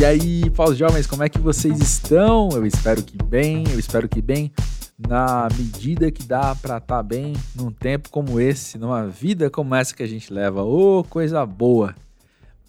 [0.00, 2.50] E aí, pós-jovens, como é que vocês estão?
[2.52, 4.52] Eu espero que bem, eu espero que bem
[4.96, 9.74] na medida que dá para estar tá bem num tempo como esse, numa vida como
[9.74, 10.62] essa que a gente leva.
[10.62, 11.96] Ô, oh, coisa boa!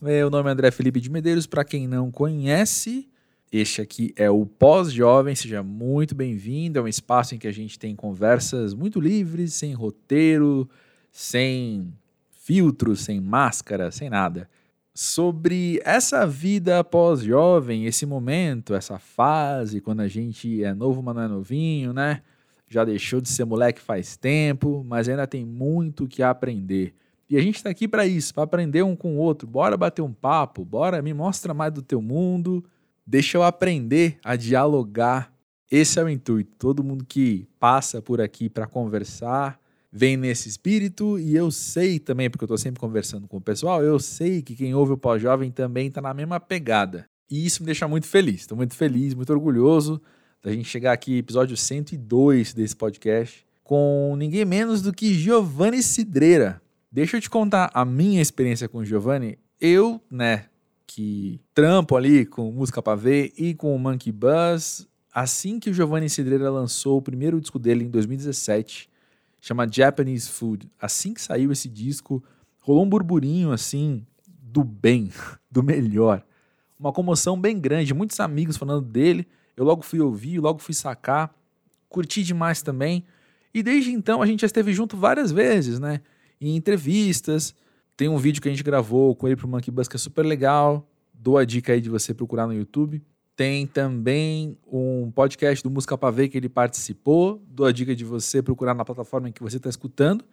[0.02, 3.08] Meu nome é André Felipe de Medeiros, para quem não conhece,
[3.52, 6.80] este aqui é o Pós-Jovem, seja muito bem-vindo.
[6.80, 10.68] É um espaço em que a gente tem conversas muito livres, sem roteiro,
[11.12, 11.94] sem
[12.32, 14.50] filtro, sem máscara, sem nada.
[15.02, 21.22] Sobre essa vida pós-jovem, esse momento, essa fase, quando a gente é novo, mas não
[21.22, 22.22] é novinho, né?
[22.68, 26.94] Já deixou de ser moleque faz tempo, mas ainda tem muito que aprender.
[27.30, 29.48] E a gente está aqui para isso, para aprender um com o outro.
[29.48, 32.64] Bora bater um papo, bora me mostra mais do teu mundo
[33.12, 35.34] Deixa eu aprender a dialogar.
[35.72, 36.52] Esse é o intuito.
[36.60, 39.60] Todo mundo que passa por aqui para conversar
[39.92, 43.84] vem nesse espírito e eu sei também, porque eu estou sempre conversando com o pessoal,
[43.84, 47.06] eu sei que quem ouve o pós-jovem também está na mesma pegada.
[47.30, 48.42] E isso me deixa muito feliz.
[48.42, 50.02] Estou muito feliz, muito orgulhoso
[50.42, 56.62] da gente chegar aqui, episódio 102 desse podcast, com ninguém menos do que Giovanni Cidreira.
[56.92, 59.38] Deixa eu te contar a minha experiência com o Giovanni.
[59.60, 60.46] Eu, né,
[60.88, 64.88] que trampo ali com música para ver e com o Monkey Buzz.
[65.14, 68.89] Assim que o Giovanni Cidreira lançou o primeiro disco dele em 2017,
[69.40, 70.70] chama Japanese Food.
[70.80, 72.24] Assim que saiu esse disco,
[72.62, 75.12] rolou um burburinho assim do bem,
[75.50, 76.24] do melhor.
[76.80, 79.28] Uma comoção bem grande, muitos amigos falando dele.
[79.56, 81.34] Eu logo fui ouvir, logo fui sacar,
[81.90, 83.04] curti demais também.
[83.54, 86.02] E desde então a gente já esteve junto várias vezes, né?
[86.40, 87.54] Em entrevistas,
[87.98, 90.26] tem um vídeo que a gente gravou com ele pro Monkey Bus que é super
[90.26, 90.88] legal.
[91.14, 93.04] Dou a dica aí de você procurar no YouTube.
[93.40, 97.42] Tem também um podcast do Música Pavê que ele participou.
[97.48, 100.26] Dou a dica de você procurar na plataforma em que você está escutando.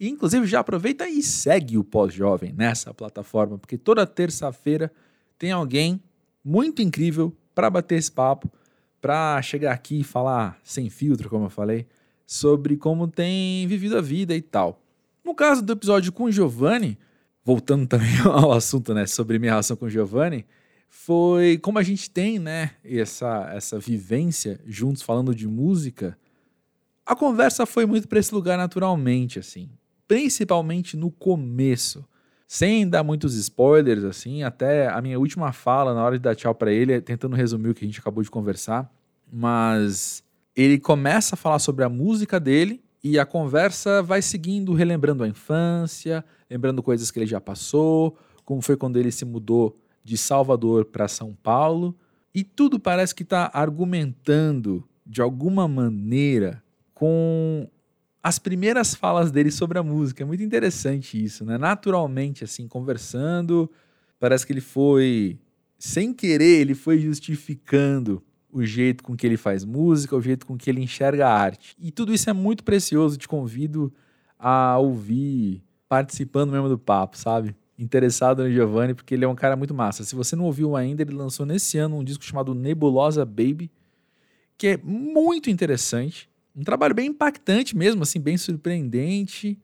[0.00, 4.90] E, inclusive, já aproveita e segue o Pós-Jovem nessa plataforma, porque toda terça-feira
[5.38, 6.02] tem alguém
[6.42, 8.50] muito incrível para bater esse papo,
[8.98, 11.86] para chegar aqui e falar sem filtro, como eu falei,
[12.26, 14.80] sobre como tem vivido a vida e tal.
[15.22, 16.96] No caso do episódio com o Giovanni,
[17.44, 20.46] voltando também ao assunto, né, sobre minha relação com o Giovanni,
[20.96, 26.16] foi como a gente tem, né, essa, essa vivência juntos falando de música,
[27.04, 29.68] a conversa foi muito para esse lugar naturalmente, assim,
[30.06, 32.08] principalmente no começo,
[32.46, 36.54] sem dar muitos spoilers, assim, até a minha última fala na hora de dar tchau
[36.54, 38.90] para ele, tentando resumir o que a gente acabou de conversar,
[39.30, 40.22] mas
[40.56, 45.28] ele começa a falar sobre a música dele e a conversa vai seguindo, relembrando a
[45.28, 50.84] infância, lembrando coisas que ele já passou, como foi quando ele se mudou de Salvador
[50.84, 51.96] para São Paulo.
[52.34, 57.68] E tudo parece que está argumentando, de alguma maneira, com
[58.22, 60.22] as primeiras falas dele sobre a música.
[60.22, 61.56] É muito interessante isso, né?
[61.58, 63.70] Naturalmente, assim, conversando,
[64.18, 65.38] parece que ele foi,
[65.78, 70.56] sem querer, ele foi justificando o jeito com que ele faz música, o jeito com
[70.56, 71.74] que ele enxerga a arte.
[71.78, 73.92] E tudo isso é muito precioso, te convido
[74.38, 77.54] a ouvir participando mesmo do papo, sabe?
[77.78, 80.04] Interessado no Giovanni, porque ele é um cara muito massa.
[80.04, 83.70] Se você não ouviu ainda, ele lançou nesse ano um disco chamado Nebulosa Baby,
[84.56, 86.28] que é muito interessante.
[86.54, 89.58] Um trabalho bem impactante mesmo, assim, bem surpreendente,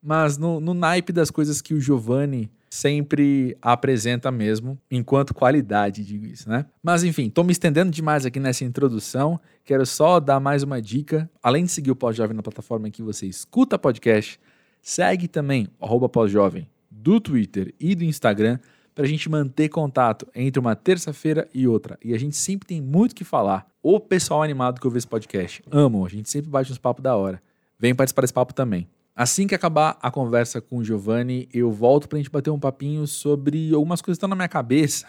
[0.00, 6.24] mas no, no naipe das coisas que o Giovanni sempre apresenta mesmo, enquanto qualidade, digo
[6.24, 6.64] isso, né?
[6.82, 9.38] Mas enfim, tô me estendendo demais aqui nessa introdução.
[9.64, 11.30] Quero só dar mais uma dica.
[11.42, 14.40] Além de seguir o Pós-Jovem na plataforma em que você escuta podcast,
[14.80, 16.66] segue também o Pós-Jovem
[17.02, 18.58] do Twitter e do Instagram
[18.94, 21.98] para a gente manter contato entre uma terça-feira e outra.
[22.04, 23.66] E a gente sempre tem muito que falar.
[23.82, 27.16] O pessoal animado que ouve esse podcast, amam, a gente sempre bate uns papos da
[27.16, 27.42] hora.
[27.78, 28.86] Vem participar desse papo também.
[29.16, 32.58] Assim que acabar a conversa com o Giovanni, eu volto para a gente bater um
[32.58, 35.06] papinho sobre algumas coisas que estão na minha cabeça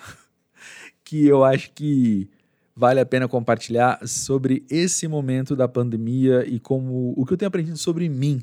[1.05, 2.27] que eu acho que
[2.75, 7.47] vale a pena compartilhar sobre esse momento da pandemia e como o que eu tenho
[7.47, 8.41] aprendido sobre mim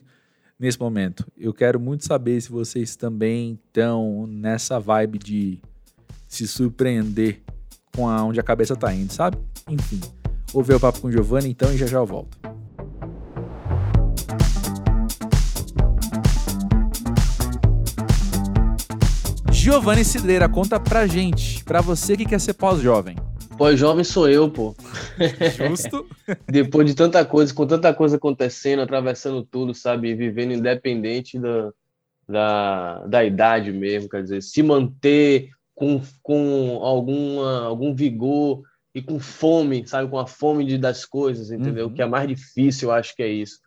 [0.61, 1.27] nesse momento.
[1.39, 5.59] Eu quero muito saber se vocês também estão nessa vibe de
[6.29, 7.41] se surpreender
[7.97, 9.39] com aonde a cabeça está indo, sabe?
[9.67, 10.01] Enfim,
[10.53, 12.39] vou ver o papo com o Giovanni então e já já eu volto.
[19.51, 23.17] Giovanni Cidreira, conta pra gente, pra você que quer ser pós-jovem.
[23.61, 24.75] Pós-jovem sou eu, pô.
[25.55, 26.09] Justo.
[26.49, 30.15] Depois de tanta coisa, com tanta coisa acontecendo, atravessando tudo, sabe?
[30.15, 31.71] Vivendo independente da,
[32.27, 38.63] da, da idade mesmo, quer dizer, se manter com, com alguma, algum vigor
[38.95, 40.09] e com fome, sabe?
[40.09, 41.85] Com a fome de, das coisas, entendeu?
[41.85, 41.93] Uhum.
[41.93, 43.61] O que é mais difícil, eu acho que é isso.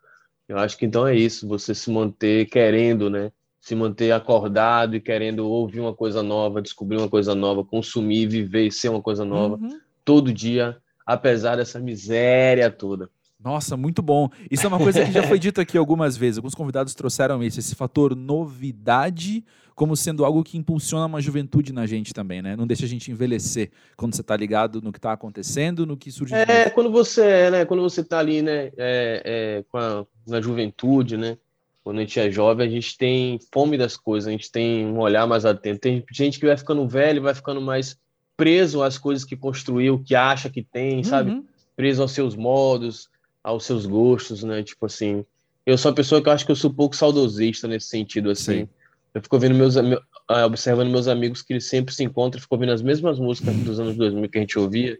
[0.50, 3.31] Eu acho que então é isso, você se manter querendo, né?
[3.63, 8.68] se manter acordado e querendo ouvir uma coisa nova, descobrir uma coisa nova, consumir, viver
[8.68, 9.80] e ser uma coisa nova uhum.
[10.04, 13.10] Todo dia, apesar dessa miséria toda.
[13.44, 14.30] Nossa, muito bom.
[14.50, 16.38] Isso é uma coisa que já foi dito aqui algumas vezes.
[16.38, 19.44] Alguns convidados trouxeram isso, esse fator novidade
[19.76, 22.56] como sendo algo que impulsiona uma juventude na gente também, né?
[22.56, 26.12] Não deixa a gente envelhecer quando você está ligado no que está acontecendo, no que
[26.12, 26.34] surge.
[26.36, 27.66] É, quando você, é, né?
[27.66, 28.72] Quando você está ali, né?
[28.78, 29.22] É,
[29.58, 31.38] é, com a, na juventude, né?
[31.84, 35.00] Quando a gente é jovem, a gente tem fome das coisas, a gente tem um
[35.00, 35.82] olhar mais atento.
[35.82, 37.98] Tem gente que vai ficando velho, vai ficando mais
[38.44, 41.04] preso às coisas que construiu, que acha que tem, uhum.
[41.06, 41.44] sabe?
[41.78, 43.07] Preso aos seus modos,
[43.42, 44.62] aos seus gostos, né?
[44.62, 45.24] Tipo assim,
[45.66, 48.30] eu sou uma pessoa que eu acho que eu sou um pouco saudosista nesse sentido,
[48.30, 48.66] assim.
[48.66, 48.69] Sim.
[49.13, 52.74] Eu fico ouvindo meus, ah, observando meus amigos que eles sempre se encontram, fico ouvindo
[52.74, 55.00] as mesmas músicas dos anos 2000 que a gente ouvia.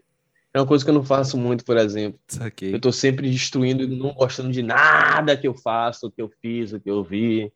[0.54, 2.18] É uma coisa que eu não faço muito, por exemplo.
[2.46, 2.74] Okay.
[2.74, 6.72] Eu tô sempre destruindo e não gostando de nada que eu faço, que eu fiz,
[6.72, 7.52] o que eu vi.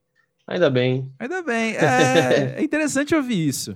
[0.47, 1.11] Ainda bem.
[1.19, 1.77] Ainda bem.
[1.81, 3.75] É, é interessante ouvir isso.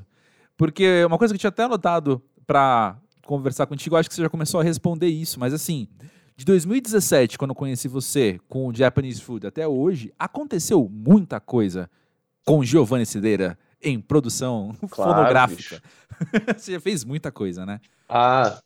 [0.62, 4.28] Porque uma coisa que eu tinha até anotado para conversar contigo, acho que você já
[4.28, 5.88] começou a responder isso, mas assim,
[6.36, 11.90] de 2017, quando eu conheci você com o Japanese Food até hoje, aconteceu muita coisa
[12.46, 15.82] com Giovanni Cideira em produção claro, fonográfica.
[16.56, 17.80] Você já fez muita coisa, né?
[18.08, 18.60] Ah,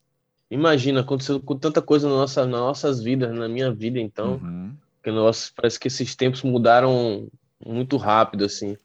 [0.50, 4.34] imagina, aconteceu com tanta coisa na nossa, nas nossas vidas, na minha vida, então.
[4.34, 4.75] Uhum.
[5.02, 7.26] Que nós, parece que esses tempos mudaram
[7.64, 8.76] muito rápido, assim.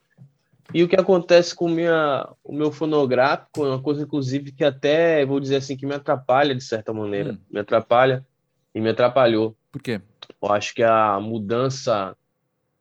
[0.73, 5.25] E o que acontece com minha, o meu fonográfico é uma coisa, inclusive, que até,
[5.25, 7.33] vou dizer assim, que me atrapalha de certa maneira.
[7.33, 7.37] Hum.
[7.49, 8.25] Me atrapalha
[8.73, 9.55] e me atrapalhou.
[9.71, 10.01] Por quê?
[10.41, 12.15] Eu acho que a mudança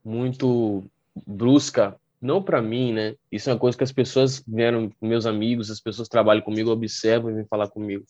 [0.05, 0.85] muito
[1.27, 3.15] brusca, não para mim, né?
[3.31, 6.71] Isso é uma coisa que as pessoas vieram, meus amigos, as pessoas que trabalham comigo,
[6.71, 8.05] observam e vêm falar comigo.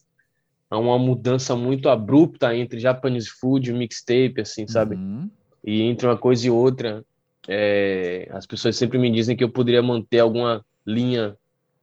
[0.71, 4.95] Há uma mudança muito abrupta entre Japanese food e mixtape, assim, sabe?
[4.95, 5.29] Uhum.
[5.65, 7.05] E entre uma coisa e outra,
[7.53, 11.37] é, as pessoas sempre me dizem que eu poderia manter alguma linha,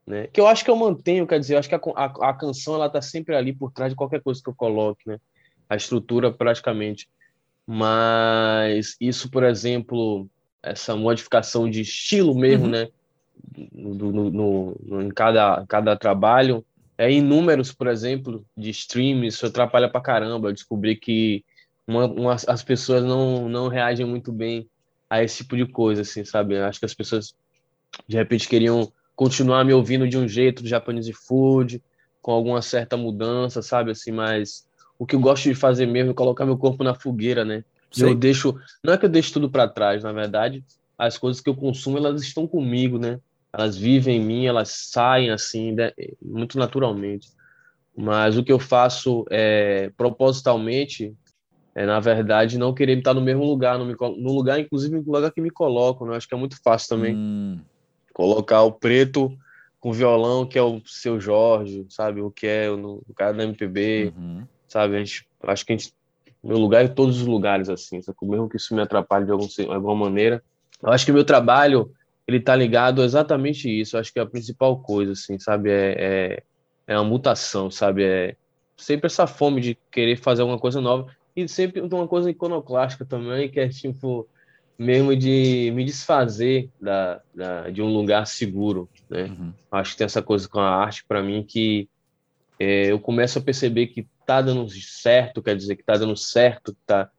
[0.06, 0.28] né?
[0.32, 2.76] Que eu acho que eu mantenho, quer dizer, eu acho que a, a, a canção
[2.76, 5.20] ela tá sempre ali por trás de qualquer coisa que eu coloque, né?
[5.70, 7.10] A estrutura praticamente.
[7.68, 10.30] Mas isso, por exemplo,
[10.64, 12.72] essa modificação de estilo mesmo, uhum.
[12.72, 12.88] né?
[13.74, 16.64] No, no, no, em cada, cada trabalho.
[16.98, 20.48] É, em números, por exemplo, de streams, isso atrapalha pra caramba.
[20.48, 21.44] Eu descobri que
[21.86, 24.66] uma, uma, as pessoas não, não reagem muito bem
[25.10, 26.58] a esse tipo de coisa, assim, sabe?
[26.58, 27.34] Acho que as pessoas,
[28.08, 31.82] de repente, queriam continuar me ouvindo de um jeito do Japanese Food,
[32.22, 33.92] com alguma certa mudança, sabe?
[33.92, 34.68] Assim, mas
[35.00, 37.64] o que eu gosto de fazer mesmo é colocar meu corpo na fogueira, né?
[37.98, 40.64] Eu deixo, não é que eu deixo tudo para trás, na verdade,
[40.98, 43.20] as coisas que eu consumo, elas estão comigo, né?
[43.54, 45.92] Elas vivem em mim, elas saem assim, né?
[46.22, 47.30] muito naturalmente.
[47.96, 51.16] Mas o que eu faço é, propositalmente
[51.78, 55.32] é, na verdade, não querer estar no mesmo lugar, no, no lugar, inclusive, no lugar
[55.32, 56.18] que me colocam, né?
[56.18, 57.16] Acho que é muito fácil também.
[57.16, 57.60] Hum.
[58.12, 59.32] Colocar o preto
[59.80, 62.20] com violão, que é o seu Jorge, sabe?
[62.20, 64.44] O que é o, o cara da MPB, uhum.
[64.68, 64.96] sabe?
[64.96, 65.94] A gente, acho que a gente
[66.44, 68.18] meu lugar em todos os lugares, assim, sabe?
[68.24, 70.42] mesmo que isso me atrapalhe de algum, alguma maneira.
[70.82, 71.92] Eu acho que o meu trabalho,
[72.28, 75.70] ele tá ligado a exatamente isso, eu acho que é a principal coisa, assim, sabe?
[75.70, 76.44] É, é,
[76.88, 78.04] é uma mutação, sabe?
[78.04, 78.36] É
[78.76, 83.48] sempre essa fome de querer fazer alguma coisa nova e sempre uma coisa iconoclástica também,
[83.48, 84.28] que é tipo
[84.78, 89.26] mesmo de me desfazer da, da de um lugar seguro, né?
[89.26, 89.54] Uhum.
[89.72, 91.88] Acho que tem essa coisa com a arte para mim que
[92.60, 96.76] é, eu começo a perceber que tá dando certo, quer dizer que tá dando certo,
[96.86, 97.10] tá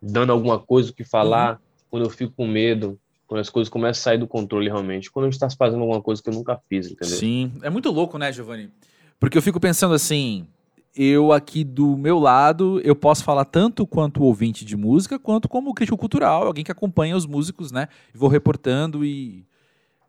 [0.00, 1.58] dando alguma coisa que falar, uhum.
[1.90, 5.26] quando eu fico com medo, quando as coisas começam a sair do controle realmente, quando
[5.26, 7.16] a gente tá fazendo alguma coisa que eu nunca fiz, entendeu?
[7.16, 8.70] Sim, é muito louco, né, Giovanni?
[9.18, 10.46] Porque eu fico pensando assim,
[10.94, 15.72] eu aqui do meu lado, eu posso falar tanto quanto ouvinte de música, quanto como
[15.72, 17.88] crítico cultural, alguém que acompanha os músicos, né?
[18.14, 19.46] Vou reportando e,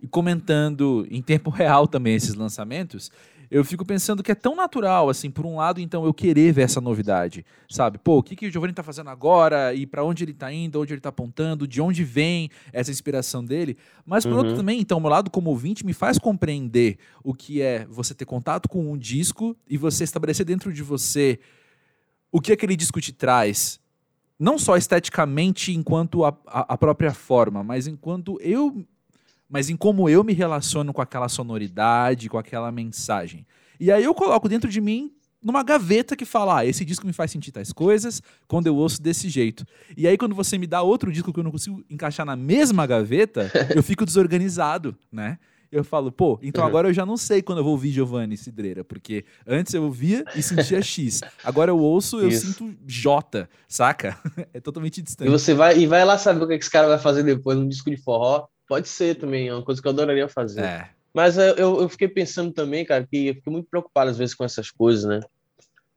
[0.02, 3.10] e comentando em tempo real também esses lançamentos
[3.54, 6.64] eu fico pensando que é tão natural, assim, por um lado, então, eu querer ver
[6.64, 8.00] essa novidade, sabe?
[8.00, 10.82] Pô, o que, que o Giovanni tá fazendo agora e para onde ele tá indo,
[10.82, 13.78] onde ele tá apontando, de onde vem essa inspiração dele.
[14.04, 14.40] Mas, por uhum.
[14.40, 18.16] outro também, então, o meu lado como ouvinte me faz compreender o que é você
[18.16, 21.40] ter contato com um disco e você estabelecer dentro de você
[22.32, 23.80] o que aquele disco te traz,
[24.40, 28.84] não só esteticamente enquanto a, a, a, própria forma, mas enquanto eu
[29.50, 33.46] mas em como eu me relaciono com aquela sonoridade, com aquela mensagem.
[33.80, 35.12] E aí eu coloco dentro de mim
[35.44, 39.02] numa gaveta que fala, ah, esse disco me faz sentir tais coisas quando eu ouço
[39.02, 39.66] desse jeito.
[39.98, 42.88] E aí quando você me dá outro disco que eu não consigo encaixar na mesma
[42.88, 45.38] gaveta, eu fico desorganizado, né?
[45.70, 46.70] Eu falo, pô, então uhum.
[46.70, 50.24] agora eu já não sei quando eu vou ouvir Giovanni Cidreira, porque antes eu ouvia
[50.36, 51.22] e sentia X.
[51.44, 52.46] Agora eu ouço, eu Isso.
[52.46, 54.18] sinto J, saca?
[54.54, 55.28] É totalmente distante.
[55.28, 57.68] E você vai e vai lá saber o que esse cara vai fazer depois, um
[57.68, 60.64] disco de forró pode ser também, é uma coisa que eu adoraria fazer.
[60.64, 60.90] É.
[61.14, 64.44] Mas eu, eu fiquei pensando também, cara, que eu fico muito preocupado às vezes com
[64.44, 65.20] essas coisas, né?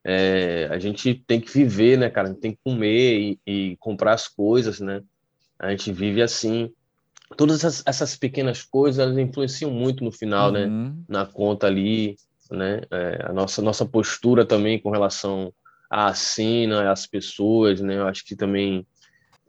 [0.04, 2.28] É, a gente tem que viver, né, cara?
[2.28, 5.02] A gente tem que comer e, e comprar as coisas, né?
[5.58, 6.70] A gente vive assim.
[7.34, 10.66] Todas essas, essas pequenas coisas elas influenciam muito no final, né?
[10.66, 10.88] uhum.
[10.88, 10.94] né?
[11.08, 12.16] Na conta ali,
[12.50, 12.82] né?
[12.90, 15.50] É, a nossa, nossa postura também com relação
[15.90, 17.96] à assina, às pessoas, né?
[17.96, 18.86] Eu acho que também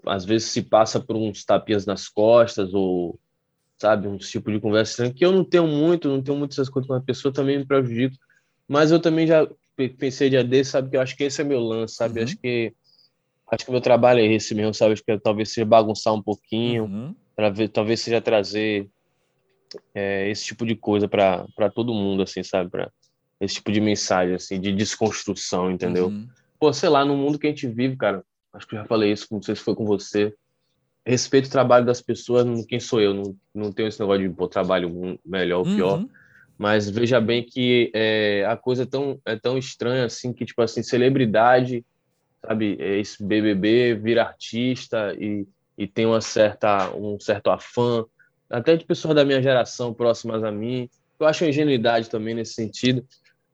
[0.06, 3.20] às vezes se passa por uns tapinhas nas costas ou
[3.78, 6.88] sabe um tipo de conversa estranha que eu não tenho muito, não tenho muitas coisas
[6.88, 8.18] com a pessoa também me prejudica,
[8.68, 9.48] mas eu também já
[10.00, 12.20] pensei dia desse, sabe que eu acho que esse é meu lance, sabe?
[12.20, 12.26] Uhum.
[12.26, 12.74] Acho que
[13.50, 14.94] acho que meu trabalho é esse mesmo, sabe?
[14.94, 17.16] Acho que talvez seja bagunçar um pouquinho, uhum.
[17.36, 18.90] para ver, talvez seja trazer
[19.94, 22.70] é, esse tipo de coisa para todo mundo, assim, sabe?
[22.70, 22.92] Para
[23.40, 26.08] esse tipo de mensagem, assim, de desconstrução, entendeu?
[26.08, 26.28] Uhum.
[26.60, 28.24] Pô, sei lá, no mundo que a gente vive, cara,
[28.58, 30.34] acho que eu já falei isso, não sei se foi com você.
[31.06, 33.14] Respeito o trabalho das pessoas, quem sou eu?
[33.14, 36.00] Não, não tenho esse negócio de pô, trabalho melhor ou pior.
[36.00, 36.10] Uhum.
[36.58, 40.62] Mas veja bem que é, a coisa é tão, é tão estranha assim que, tipo
[40.62, 41.86] assim, celebridade,
[42.42, 45.48] sabe, é esse BBB vira artista e,
[45.78, 48.04] e tem uma certa, um certo afã,
[48.50, 50.90] até de pessoas da minha geração próximas a mim.
[51.20, 53.06] Eu acho ingenuidade também nesse sentido,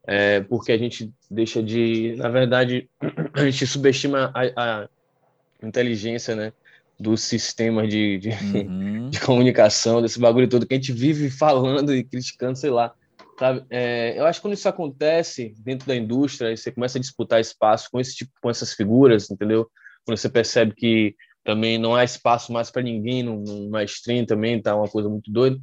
[0.06, 2.90] é, porque a gente deixa de, na verdade,
[3.34, 4.90] a gente subestima a, a
[5.62, 6.54] inteligência, né?
[7.00, 9.10] dos sistemas de, de, uhum.
[9.10, 12.94] de, comunicação, desse bagulho todo que a gente vive falando e criticando, sei lá.
[13.38, 13.66] Sabe?
[13.70, 17.90] É, eu acho que quando isso acontece dentro da indústria, você começa a disputar espaço
[17.92, 19.70] com esse tipo, com essas figuras, entendeu?
[20.06, 24.76] Quando você percebe que também não há espaço mais para ninguém numa stream também, tá
[24.76, 25.60] uma coisa muito doida.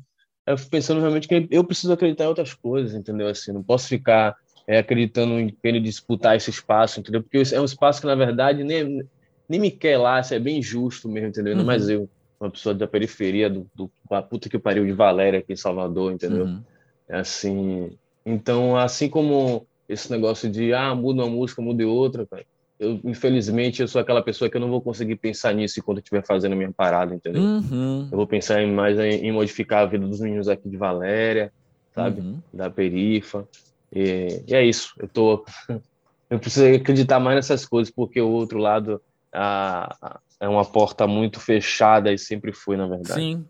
[0.51, 3.29] Eu fico pensando realmente que eu preciso acreditar em outras coisas, entendeu?
[3.29, 7.23] Assim, não posso ficar é, acreditando em ele disputar esse espaço, entendeu?
[7.23, 9.05] Porque é um espaço que, na verdade, nem,
[9.49, 11.57] nem me quer lá, isso é bem justo mesmo, entendeu?
[11.57, 11.65] Uhum.
[11.65, 12.09] Mas eu,
[12.41, 16.13] uma pessoa da periferia, do, do a puta que pariu de Valéria aqui em Salvador,
[16.13, 16.45] entendeu?
[16.45, 16.63] Uhum.
[17.09, 17.99] É assim.
[18.25, 22.45] Então, assim como esse negócio de ah, muda uma música, muda outra, cara.
[22.81, 26.01] Eu, infelizmente, eu sou aquela pessoa que eu não vou conseguir pensar nisso enquanto eu
[26.01, 27.43] estiver fazendo a minha parada, entendeu?
[27.43, 28.09] Uhum.
[28.11, 31.53] Eu vou pensar mais em, em, modificar a vida dos meninos aqui de Valéria,
[31.95, 32.23] sabe?
[32.23, 32.39] Uhum.
[32.51, 33.47] Da perifa.
[33.95, 34.95] E, e, é isso.
[34.99, 35.45] Eu tô.
[36.31, 41.41] Eu preciso acreditar mais nessas coisas, porque o outro lado a, é uma porta muito
[41.41, 43.21] fechada e sempre foi, na verdade.
[43.21, 43.45] Sim.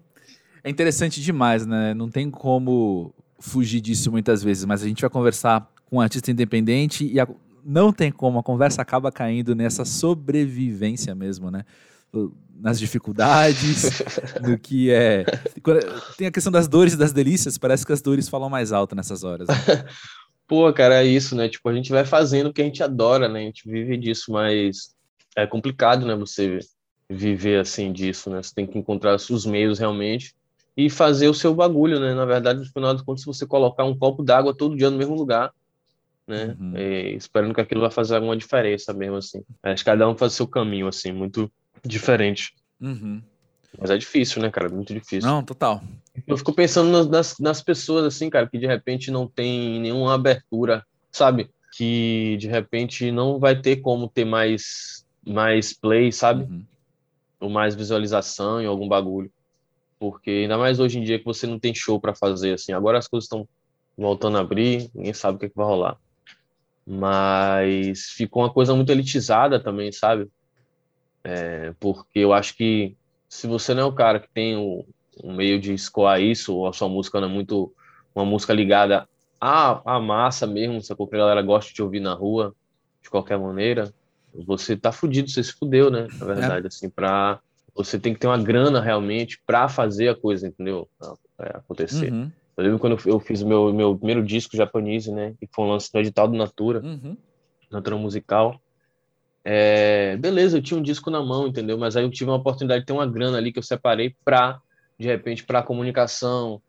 [0.64, 1.92] É interessante demais, né?
[1.92, 6.30] Não tem como fugir disso muitas vezes, mas a gente vai conversar com um artista
[6.30, 7.28] independente e a,
[7.64, 11.64] não tem como, a conversa acaba caindo nessa sobrevivência mesmo, né?
[12.60, 14.02] Nas dificuldades,
[14.42, 15.24] do que é.
[16.16, 18.94] Tem a questão das dores e das delícias, parece que as dores falam mais alto
[18.94, 19.48] nessas horas.
[19.48, 19.54] Né?
[20.46, 21.48] Pô, cara, é isso, né?
[21.48, 23.40] Tipo, a gente vai fazendo o que a gente adora, né?
[23.40, 24.94] A gente vive disso, mas
[25.36, 26.16] é complicado, né?
[26.16, 26.58] Você
[27.08, 28.42] viver assim disso, né?
[28.42, 30.34] Você tem que encontrar os meios realmente
[30.76, 32.14] e fazer o seu bagulho, né?
[32.14, 34.98] Na verdade, no final de contas, se você colocar um copo d'água todo dia no
[34.98, 35.52] mesmo lugar,
[36.30, 36.56] né?
[36.58, 36.74] Uhum.
[37.16, 39.42] esperando que aquilo vai fazer alguma diferença mesmo, assim.
[39.62, 41.50] Acho que cada um faz o seu caminho, assim, muito
[41.84, 42.54] diferente.
[42.80, 43.20] Uhum.
[43.78, 44.68] Mas é difícil, né, cara?
[44.68, 45.28] Muito difícil.
[45.28, 45.82] Não, total.
[46.26, 50.84] Eu fico pensando nas, nas pessoas, assim, cara, que de repente não tem nenhuma abertura,
[51.10, 51.50] sabe?
[51.76, 56.44] Que de repente não vai ter como ter mais mais play, sabe?
[56.44, 56.64] Uhum.
[57.40, 59.30] Ou mais visualização em algum bagulho.
[59.98, 62.72] Porque ainda mais hoje em dia que você não tem show para fazer, assim.
[62.72, 63.46] Agora as coisas estão
[63.96, 65.98] voltando a abrir, ninguém sabe o que, é que vai rolar.
[66.92, 70.28] Mas ficou uma coisa muito elitizada também, sabe?
[71.22, 72.96] É, porque eu acho que
[73.28, 74.84] se você não é o cara que tem o,
[75.22, 77.72] um meio de escoar isso, ou a sua música não é muito
[78.12, 79.08] uma música ligada
[79.40, 82.52] à, à massa mesmo, se a galera gosta de ouvir na rua,
[83.00, 83.92] de qualquer maneira,
[84.34, 86.08] você tá fudido, você se fudeu, né?
[86.18, 86.68] Na verdade, é.
[86.68, 87.38] assim, pra.
[87.74, 90.88] Você tem que ter uma grana realmente para fazer a coisa, entendeu?
[91.38, 92.12] É, acontecer.
[92.12, 92.32] Uhum.
[92.56, 95.34] Eu lembro quando eu fiz o meu, meu primeiro disco japonês, né?
[95.38, 97.16] Que foi um lance no edital do Natura, uhum.
[97.70, 98.60] Natura Musical.
[99.44, 101.78] É, beleza, eu tinha um disco na mão, entendeu?
[101.78, 104.60] Mas aí eu tive uma oportunidade de ter uma grana ali que eu separei pra,
[104.98, 106.60] de repente, pra comunicação,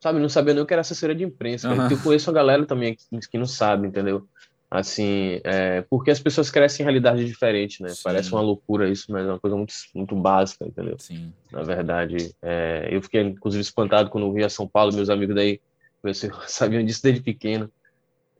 [0.00, 0.20] sabe?
[0.20, 1.68] Não sabia nem o que era assessoria de imprensa.
[1.68, 1.90] Uhum.
[1.90, 4.26] Eu conheço uma galera também que, que não sabe, entendeu?
[4.70, 7.88] Assim, é, porque as pessoas crescem em realidades diferentes, né?
[7.88, 8.02] Sim.
[8.04, 10.94] Parece uma loucura isso, mas é uma coisa muito, muito básica, entendeu?
[10.98, 11.32] Sim.
[11.50, 15.34] Na verdade, é, eu fiquei, inclusive, espantado quando eu vi a São Paulo, meus amigos
[15.34, 15.60] daí
[16.46, 17.68] sabiam disso desde pequeno.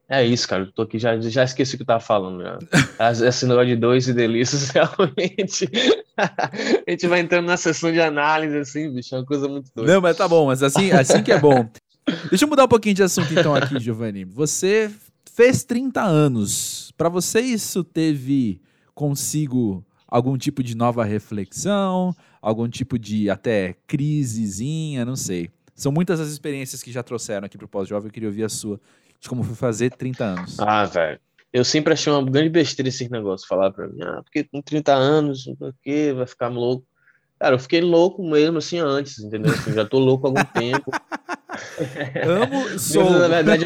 [0.09, 0.63] É isso, cara.
[0.63, 2.43] Eu tô aqui, já, já esqueci o que eu tava falando.
[2.43, 2.59] Já.
[3.29, 5.69] Esse negócio de dois e delícias, realmente.
[6.17, 9.93] a gente vai entrando na sessão de análise, assim, bicho, é uma coisa muito doida.
[9.93, 11.69] Não, mas tá bom, mas assim, assim que é bom.
[12.29, 14.25] Deixa eu mudar um pouquinho de assunto, então, aqui, Giovanni.
[14.25, 14.91] Você
[15.41, 16.93] fez 30 anos.
[16.99, 18.61] Para você, isso teve
[18.95, 25.49] consigo algum tipo de nova reflexão, algum tipo de até crisezinha, não sei.
[25.75, 28.79] São muitas as experiências que já trouxeram aqui pro Pós-Jovem, eu queria ouvir a sua,
[29.19, 30.61] de como foi fazer 30 anos.
[30.61, 31.19] Ah, velho.
[31.51, 34.93] Eu sempre achei uma grande besteira esse negócio, falar pra mim, ah, porque com 30
[34.93, 36.87] anos, o que, vai ficar louco.
[37.41, 39.51] Cara, eu fiquei louco mesmo assim antes, entendeu?
[39.51, 40.91] Assim, já tô louco há algum tempo.
[42.23, 43.19] Amo, sou.
[43.19, 43.65] na verdade,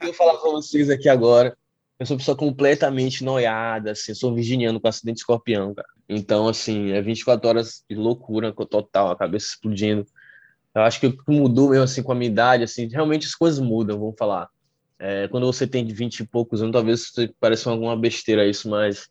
[0.00, 1.56] eu falar pra vocês aqui agora.
[1.98, 5.88] Eu sou uma pessoa completamente noiada, assim, sou virginiano com acidente de escorpião, cara.
[6.08, 10.06] Então, assim, é 24 horas de loucura total, a cabeça explodindo.
[10.72, 13.34] Eu acho que o que mudou mesmo, assim, com a minha idade, assim, realmente as
[13.34, 14.48] coisas mudam, vamos falar.
[14.98, 19.08] É, quando você tem 20 e poucos anos, talvez pareça alguma besteira isso, mas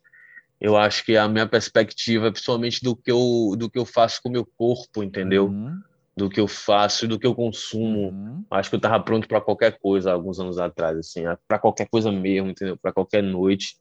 [0.60, 4.30] eu acho que a minha perspectiva, principalmente do que eu, do que eu faço com
[4.30, 5.48] o meu corpo, entendeu?
[5.48, 5.82] Uhum.
[6.16, 8.10] Do que eu faço, do que eu consumo.
[8.10, 8.46] Uhum.
[8.50, 12.12] Acho que eu estava pronto para qualquer coisa alguns anos atrás, assim, para qualquer coisa
[12.12, 12.78] mesmo, entendeu?
[12.78, 13.76] Para qualquer noite,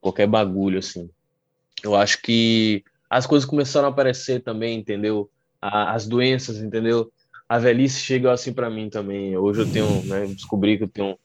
[0.00, 1.10] qualquer bagulho, assim.
[1.82, 5.30] Eu acho que as coisas começaram a aparecer também, entendeu?
[5.66, 7.10] as doenças, entendeu?
[7.48, 9.36] A velhice chega assim para mim também.
[9.36, 11.18] Hoje eu tenho, né, descobri que eu tenho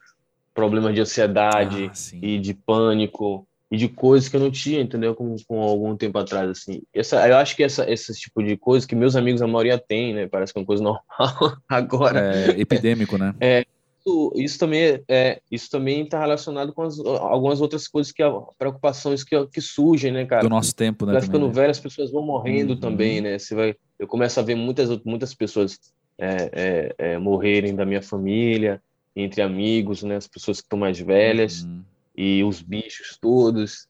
[0.53, 5.13] problemas de ansiedade ah, e de pânico e de coisas que eu não tinha, entendeu?
[5.13, 6.81] Com, algum tempo atrás, assim.
[6.93, 10.13] Essa, eu acho que essa, esse tipo de coisa que meus amigos, a maioria tem,
[10.13, 10.27] né?
[10.27, 12.35] Parece que é uma coisa normal agora.
[12.35, 13.35] É epidêmico, né?
[13.39, 13.63] É,
[13.99, 18.23] isso, isso também é, isso também está relacionado com as, algumas outras coisas que
[18.57, 20.41] preocupações que, que surgem, né, cara?
[20.41, 21.13] Do nosso tempo, né?
[21.13, 21.53] Vai ficando né?
[21.53, 22.79] velho, as pessoas vão morrendo uhum.
[22.79, 23.38] também, né?
[23.38, 25.77] Você vai, eu começo a ver muitas muitas pessoas
[26.17, 28.81] é, é, é morrerem da minha família,
[29.15, 30.15] entre amigos, né?
[30.15, 31.61] As pessoas que estão mais velhas.
[31.61, 31.83] Uhum
[32.19, 33.88] e os bichos todos.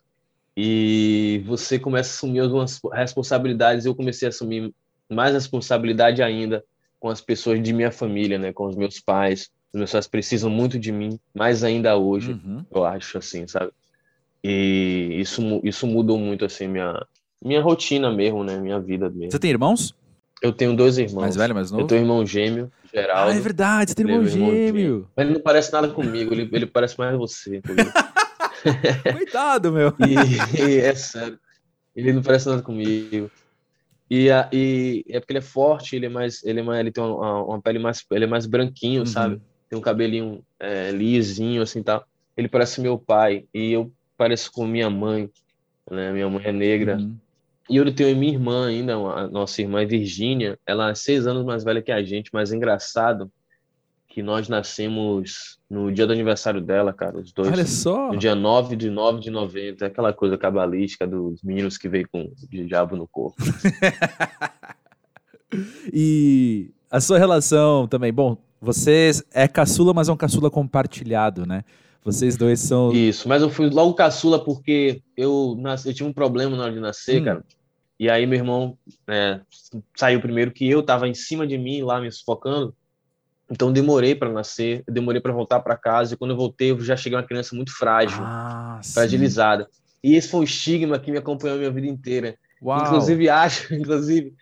[0.55, 3.86] E você começa a assumir algumas responsabilidades.
[3.86, 4.71] Eu comecei a assumir
[5.09, 6.63] mais responsabilidade ainda
[7.00, 8.53] com as pessoas de minha família, né?
[8.53, 9.50] Com os meus pais.
[9.74, 12.63] Os meus pais precisam muito de mim, mais ainda hoje, uhum.
[12.71, 13.71] eu acho, assim, sabe?
[14.43, 17.03] E isso, isso mudou muito, assim, minha,
[17.43, 18.59] minha rotina mesmo, né?
[18.59, 19.31] Minha vida mesmo.
[19.31, 19.95] Você tem irmãos?
[20.41, 21.21] Eu tenho dois irmãos.
[21.21, 21.83] Mais velho, mais novo?
[21.83, 23.31] Eu tenho um irmão gêmeo, Geraldo.
[23.31, 25.07] Ah, é verdade, você tem irmão, irmão gêmeo.
[25.15, 27.62] Mas ele não parece nada comigo, ele, ele parece mais você.
[29.13, 29.93] Coitado, meu.
[30.00, 31.39] E, e, é sério.
[31.95, 33.30] Ele não parece nada comigo.
[34.10, 36.91] E, a, e é porque ele é forte, ele é mais, ele é mais, ele
[36.91, 39.06] tem uma, uma pele mais, ele é mais branquinho, uhum.
[39.06, 39.41] sabe?
[39.69, 42.04] Tem um cabelinho é, lisinho assim tal.
[42.36, 45.30] Ele parece meu pai e eu pareço com minha mãe,
[45.89, 46.12] né?
[46.12, 46.98] Minha mãe é negra.
[46.98, 47.15] Uhum.
[47.69, 51.63] E eu tenho minha irmã ainda, a nossa irmã Virgínia, ela é seis anos mais
[51.63, 53.32] velha que a gente, mas é engraçado
[54.19, 57.47] que nós nascemos no dia do aniversário dela, cara, os dois.
[57.47, 58.12] Olha só!
[58.12, 62.23] No dia 9 de 9 de 90, aquela coisa cabalística dos meninos que veio com
[62.23, 63.41] o diabo no corpo.
[65.93, 71.63] e a sua relação também, bom, vocês é caçula, mas é um caçula compartilhado, né?
[72.03, 72.91] Vocês dois são.
[72.91, 76.73] Isso, mas eu fui logo caçula porque eu, nasci, eu tive um problema na hora
[76.73, 77.25] de nascer, hum.
[77.25, 77.45] cara.
[77.97, 78.77] E aí meu irmão
[79.08, 79.39] é,
[79.95, 82.75] saiu primeiro que eu, tava em cima de mim lá me sufocando.
[83.49, 86.95] Então demorei para nascer, demorei para voltar para casa e quando eu voltei eu já
[86.95, 89.67] cheguei uma criança muito frágil, ah, fragilizada.
[90.03, 92.35] E esse foi um estigma que me acompanhou a minha vida inteira.
[92.62, 92.81] Uau.
[92.81, 94.33] Inclusive acho, inclusive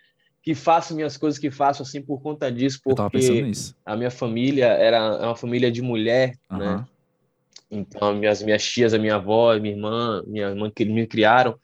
[0.42, 3.50] que faço minhas coisas que faço assim por conta disso, porque
[3.84, 6.58] a minha família era uma família de mulher, uhum.
[6.58, 6.86] né?
[7.70, 11.54] Então minhas minhas tias, a minha avó, minha irmã, minha irmã que me criaram,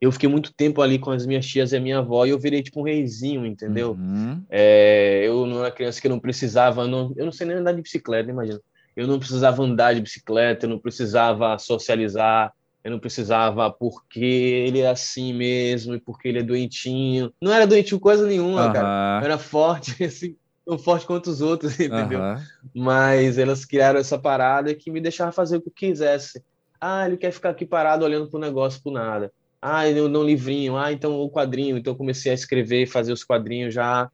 [0.00, 2.38] eu fiquei muito tempo ali com as minhas tias e a minha avó e eu
[2.38, 3.92] virei tipo um reizinho, entendeu?
[3.92, 4.42] Uhum.
[4.48, 7.82] É, eu não era criança que não precisava, não, eu não sei nem andar de
[7.82, 8.60] bicicleta, imagina.
[8.96, 14.80] Eu não precisava andar de bicicleta, eu não precisava socializar, eu não precisava porque ele
[14.80, 17.32] é assim mesmo e porque ele é doentinho.
[17.40, 18.72] Não era doentinho coisa nenhuma, uhum.
[18.72, 19.20] cara.
[19.20, 20.34] Eu era forte, assim,
[20.64, 22.20] tão forte quanto os outros, entendeu?
[22.20, 22.36] Uhum.
[22.74, 26.42] Mas elas criaram essa parada que me deixava fazer o que eu quisesse.
[26.80, 29.30] Ah, ele quer ficar aqui parado olhando pro negócio por nada.
[29.60, 30.76] Ah, eu não livrinho.
[30.76, 31.76] Ah, então o quadrinho.
[31.76, 34.10] Então eu comecei a escrever, fazer os quadrinhos já.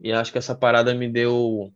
[0.00, 1.72] E acho que essa parada me deu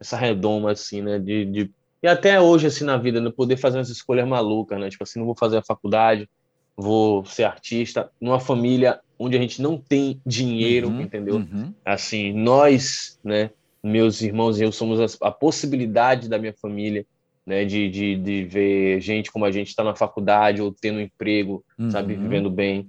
[0.00, 1.18] essa redoma, assim, né?
[1.18, 1.70] De, de...
[2.02, 3.30] E até hoje, assim, na vida, né?
[3.34, 4.88] poder fazer umas escolhas malucas, né?
[4.88, 6.28] Tipo assim, não vou fazer a faculdade,
[6.76, 8.10] vou ser artista.
[8.20, 11.36] Numa família onde a gente não tem dinheiro, uhum, entendeu?
[11.36, 11.72] Uhum.
[11.84, 13.50] Assim, nós, né?
[13.82, 17.04] Meus irmãos e eu somos a, a possibilidade da minha família
[17.46, 21.02] né, de, de, de ver gente como a gente está na faculdade ou tendo um
[21.02, 21.90] emprego, uhum.
[21.90, 22.88] sabe, vivendo bem.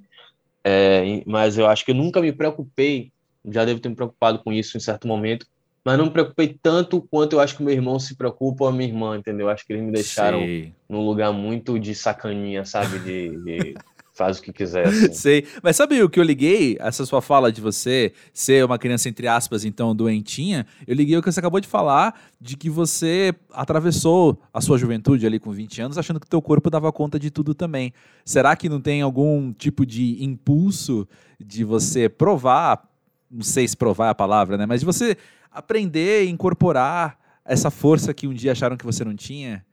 [0.64, 3.12] É, mas eu acho que eu nunca me preocupei,
[3.46, 5.46] já devo ter me preocupado com isso em certo momento,
[5.84, 8.74] mas não me preocupei tanto quanto eu acho que meu irmão se preocupa ou a
[8.74, 9.50] minha irmã, entendeu?
[9.50, 10.74] Acho que eles me deixaram Sei.
[10.90, 13.76] num lugar muito de sacaninha, sabe, de, de
[14.16, 14.88] faz o que quiser.
[14.88, 15.12] Assim.
[15.14, 15.46] Sei.
[15.62, 16.78] Mas sabe o que eu liguei?
[16.80, 20.66] Essa sua fala de você ser uma criança, entre aspas, então, doentinha.
[20.88, 25.28] Eu liguei o que você acabou de falar, de que você atravessou a sua juventude
[25.28, 27.94] ali com 20 anos, achando que teu corpo dava conta de tudo também.
[28.24, 32.90] Será que não tem algum tipo de impulso de você provar,
[33.30, 34.66] não sei se provar é a palavra, né?
[34.66, 35.18] Mas de você
[35.52, 39.64] aprender e incorporar essa força que um dia acharam que você não tinha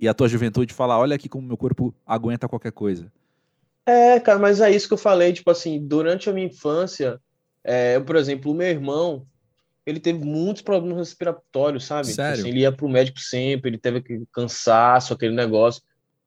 [0.00, 3.12] e a tua juventude falar, olha aqui como meu corpo aguenta qualquer coisa.
[3.86, 7.20] É, cara, mas é isso que eu falei, tipo assim, durante a minha infância,
[7.62, 9.26] é, eu, por exemplo, o meu irmão,
[9.84, 12.08] ele teve muitos problemas respiratórios, sabe?
[12.08, 12.40] Tipo Sério?
[12.40, 15.82] Assim, ele ia pro médico sempre, ele teve aquele cansaço, aquele negócio,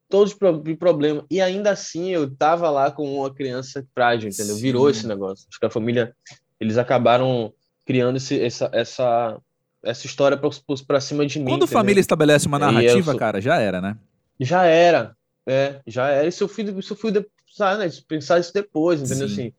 [0.08, 1.24] todos os problemas.
[1.30, 4.54] E ainda assim, eu tava lá com uma criança frágil, entendeu?
[4.54, 4.62] Sim.
[4.62, 5.46] Virou esse negócio.
[5.48, 6.14] Acho que a família,
[6.60, 7.52] eles acabaram
[7.84, 9.38] criando esse, essa, essa,
[9.82, 10.38] essa história
[10.86, 11.50] para cima de mim.
[11.50, 13.18] Quando a família estabelece uma narrativa, sou...
[13.18, 13.96] cara, já era, né?
[14.40, 15.16] Já era.
[15.46, 16.28] É, já era.
[16.28, 17.10] Isso eu fui, isso eu fui
[17.58, 19.28] pensar, né, pensar isso depois, entendeu?
[19.28, 19.34] Sim.
[19.34, 19.52] Assim,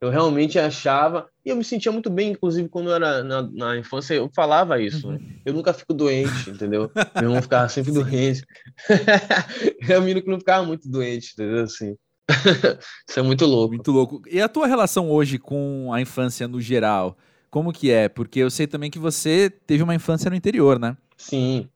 [0.00, 3.78] eu realmente achava, e eu me sentia muito bem, inclusive, quando eu era na, na
[3.78, 5.18] infância, eu falava isso, né?
[5.44, 6.90] Eu nunca fico doente, entendeu?
[7.14, 8.44] Meu irmão ficava sempre doente.
[9.88, 11.64] é um menino que não ficava muito doente, entendeu?
[11.64, 11.96] Assim.
[13.08, 13.74] isso é muito louco.
[13.74, 14.22] Muito louco.
[14.30, 17.16] E a tua relação hoje com a infância no geral?
[17.50, 18.08] Como que é?
[18.08, 20.96] Porque eu sei também que você teve uma infância no interior, né?
[21.16, 21.68] Sim.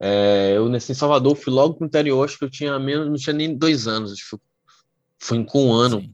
[0.00, 3.16] É, eu nasci em Salvador, fui logo pro interior, acho que eu tinha menos, não
[3.16, 4.38] tinha nem dois anos, acho que fui
[5.46, 6.12] com um ano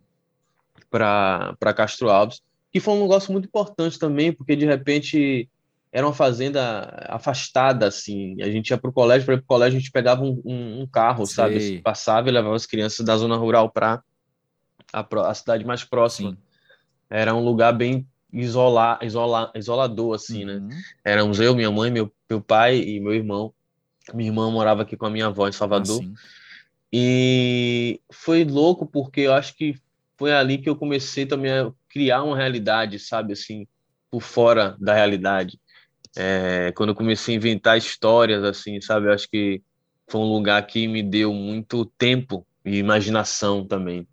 [0.91, 2.41] para Castro Alves,
[2.73, 5.49] que foi um negócio muito importante também, porque de repente
[5.93, 8.41] era uma fazenda afastada, assim.
[8.43, 10.43] A gente ia para o colégio, para ir para o colégio, a gente pegava um,
[10.45, 11.37] um, um carro, Sei.
[11.37, 11.83] sabe?
[11.83, 14.03] Passava e levava as crianças da zona rural para
[14.93, 16.33] a, a, cidade mais próxima.
[16.33, 16.39] Sim.
[17.09, 20.55] Era um lugar bem isolar, isola, isolador, assim, né?
[20.55, 20.71] uhum.
[21.05, 23.55] Éramos eu, minha mãe, meu, meu pai e meu irmão.
[24.13, 26.03] Minha irmã morava aqui com a minha avó em Salvador.
[26.03, 26.21] Ah,
[26.97, 29.75] e foi louco porque eu acho que
[30.17, 33.67] foi ali que eu comecei também a criar uma realidade, sabe, assim,
[34.09, 35.59] por fora da realidade.
[36.17, 39.61] É, quando eu comecei a inventar histórias, assim, sabe, eu acho que
[40.07, 44.07] foi um lugar que me deu muito tempo e imaginação também,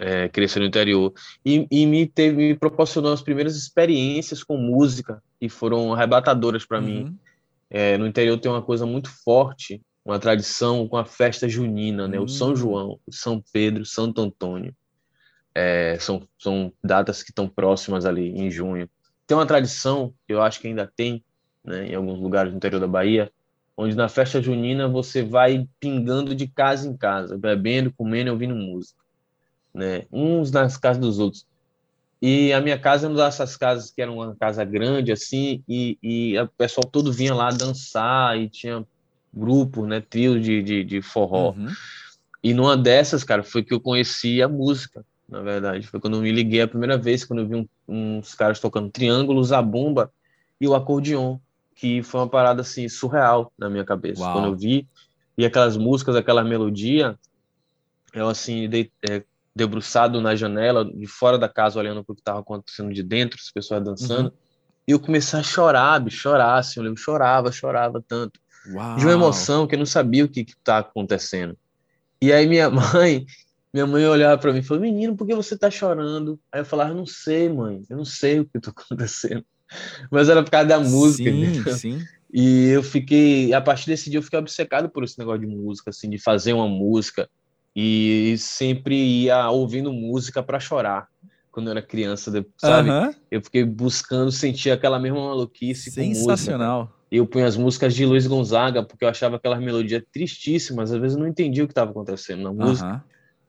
[0.00, 1.12] é, crescer no interior.
[1.46, 6.80] E, e me, teve, me proporcionou as primeiras experiências com música, que foram arrebatadoras para
[6.80, 6.84] uhum.
[6.84, 7.18] mim.
[7.70, 12.20] É, no interior tem uma coisa muito forte uma tradição com a festa junina, né?
[12.20, 12.24] Hum.
[12.24, 12.56] O São hum.
[12.56, 14.74] João, o São Pedro, Santo Antônio.
[15.54, 18.90] É, são, são datas que estão próximas ali, em junho.
[19.26, 21.24] Tem uma tradição, eu acho que ainda tem,
[21.64, 23.32] né, em alguns lugares do interior da Bahia,
[23.76, 28.54] onde na festa junina você vai pingando de casa em casa, bebendo, comendo e ouvindo
[28.54, 29.00] música.
[29.72, 30.06] Né?
[30.12, 31.46] Uns nas casas dos outros.
[32.20, 35.98] E a minha casa é uma dessas casas que era uma casa grande, assim, e,
[36.02, 38.84] e o pessoal todo vinha lá dançar, e tinha
[39.34, 41.50] grupo, né, trio de, de, de forró.
[41.50, 41.68] Uhum.
[42.42, 45.86] E numa dessas, cara, foi que eu conheci a música, na verdade.
[45.86, 48.90] Foi quando eu me liguei a primeira vez, quando eu vi um, uns caras tocando
[48.90, 50.12] triângulos, a bomba
[50.60, 51.38] e o acordeon,
[51.74, 54.20] que foi uma parada, assim, surreal na minha cabeça.
[54.20, 54.32] Uau.
[54.34, 54.86] Quando eu vi,
[55.36, 57.18] e aquelas músicas, aquela melodia,
[58.12, 62.20] eu, assim, de, é, debruçado na janela, de fora da casa, olhando para o que
[62.20, 64.36] estava acontecendo de dentro, as pessoas dançando, uhum.
[64.86, 68.38] e eu comecei a chorar, bicho, chorar, assim, eu lembro, chorava, chorava tanto.
[68.66, 68.96] Uau.
[68.96, 71.56] de uma emoção que eu não sabia o que está acontecendo.
[72.20, 73.26] E aí minha mãe,
[73.72, 76.64] minha mãe olhava para mim e falou: "Menino, por que você está chorando?" Aí eu
[76.64, 79.44] falava: "Eu não sei, mãe, eu não sei o que está acontecendo."
[80.10, 81.30] Mas era por causa da música.
[81.30, 81.72] Sim, né?
[81.72, 81.98] sim.
[82.32, 85.90] E eu fiquei, a partir desse dia eu fiquei obcecado por esse negócio de música,
[85.90, 87.28] assim, de fazer uma música
[87.74, 91.08] e sempre ia ouvindo música para chorar
[91.50, 92.90] quando eu era criança, sabe?
[93.30, 98.82] Eu fiquei buscando sentir aquela mesma maluquice Sensacional eu punha as músicas de Luiz Gonzaga,
[98.82, 102.42] porque eu achava aquelas melodias tristíssimas, às vezes eu não entendia o que estava acontecendo
[102.42, 103.04] na música,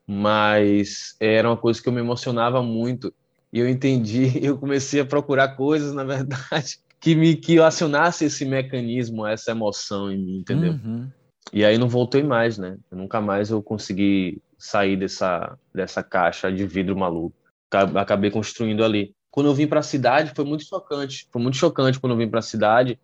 [0.06, 3.12] mas era uma coisa que eu me emocionava muito,
[3.52, 8.44] e eu entendi, eu comecei a procurar coisas, na verdade, que me que acionasse esse
[8.44, 10.72] mecanismo, essa emoção em mim, entendeu?
[10.72, 11.08] Uhum.
[11.52, 12.76] E aí não voltei mais, né?
[12.90, 17.36] nunca mais eu consegui sair dessa, dessa caixa de vidro maluco.
[17.94, 19.14] Acabei construindo ali.
[19.30, 21.28] Quando eu vim para a cidade, foi muito chocante.
[21.30, 22.98] Foi muito chocante quando eu vim para a cidade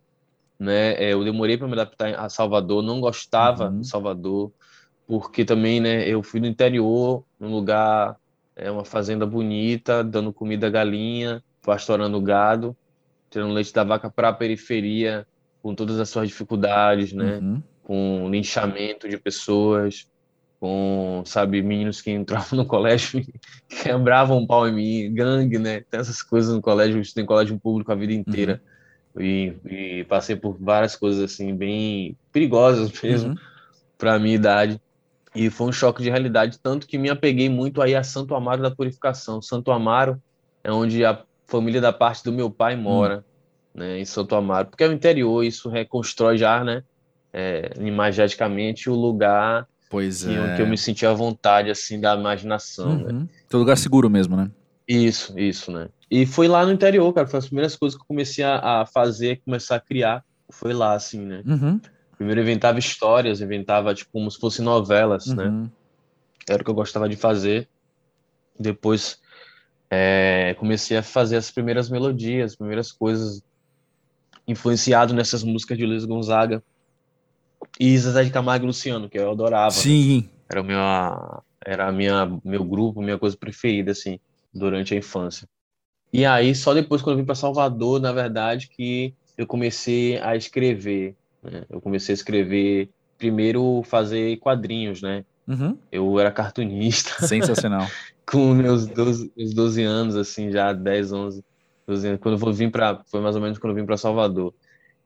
[0.62, 0.94] né?
[0.94, 3.80] É, eu demorei para me adaptar a Salvador, não gostava uhum.
[3.80, 4.52] de Salvador,
[5.06, 6.08] porque também, né?
[6.08, 8.16] Eu fui no interior, num lugar,
[8.54, 12.76] é uma fazenda bonita, dando comida à galinha, pastorando gado,
[13.28, 15.26] tirando leite da vaca para a periferia,
[15.60, 17.38] com todas as suas dificuldades, né?
[17.42, 17.62] Uhum.
[17.82, 20.08] Com linchamento de pessoas,
[20.60, 25.80] com, sabe, meninos que entravam no colégio e quebravam um pau em mim, gangue, né?
[25.90, 28.62] Tem essas coisas no colégio, eu estudei em colégio público a vida inteira.
[28.64, 28.71] Uhum
[29.18, 33.36] e, e, passei por várias coisas assim bem perigosas mesmo uhum.
[33.98, 34.80] para a minha idade.
[35.34, 38.62] E foi um choque de realidade, tanto que me apeguei muito aí a Santo Amaro
[38.62, 39.40] da Purificação.
[39.40, 40.20] Santo Amaro
[40.62, 43.24] é onde a família da parte do meu pai mora,
[43.74, 43.80] hum.
[43.80, 46.82] né, em Santo Amaro, porque é o interior, isso reconstrói já, né,
[47.32, 50.56] é, imageticamente o lugar pois que, é.
[50.56, 53.04] que eu me sentia à vontade, assim, da imaginação, né.
[53.04, 53.20] uhum.
[53.20, 53.28] né.
[53.48, 54.50] Todo lugar seguro mesmo, né?
[54.88, 55.88] Isso, isso, né.
[56.14, 58.86] E foi lá no interior, cara, foi as primeiras coisas que eu comecei a, a
[58.86, 61.42] fazer, começar a criar, foi lá, assim, né.
[61.46, 61.80] Uhum.
[62.18, 65.44] Primeiro eu inventava histórias, inventava, tipo, como se fossem novelas, né.
[65.44, 65.62] uhum.
[65.62, 65.70] né.
[66.46, 67.66] Era o que eu gostava de fazer.
[68.60, 69.22] Depois
[69.88, 73.42] é, comecei a fazer as primeiras melodias, as primeiras coisas,
[74.46, 76.62] influenciado nessas músicas de Luiz Gonzaga
[77.80, 79.74] e Zezé de Camargo e Luciano, que eu adorava.
[79.74, 79.80] Né?
[79.80, 80.20] Sim.
[80.20, 80.28] Né?
[80.50, 80.78] Era o meu,
[81.64, 84.20] era a minha, meu grupo, minha coisa preferida, assim,
[84.52, 85.48] durante a infância.
[86.12, 90.36] E aí, só depois, quando eu vim para Salvador, na verdade, que eu comecei a
[90.36, 91.16] escrever.
[91.42, 91.64] Né?
[91.70, 95.24] Eu comecei a escrever, primeiro, fazer quadrinhos, né?
[95.48, 95.76] Uhum.
[95.90, 97.26] Eu era cartunista.
[97.26, 97.86] Sensacional.
[98.26, 101.44] com meus 12, meus 12 anos, assim, já 10, 11,
[101.86, 102.20] 12 anos.
[102.20, 104.54] Quando eu vim para foi mais ou menos quando eu vim para Salvador.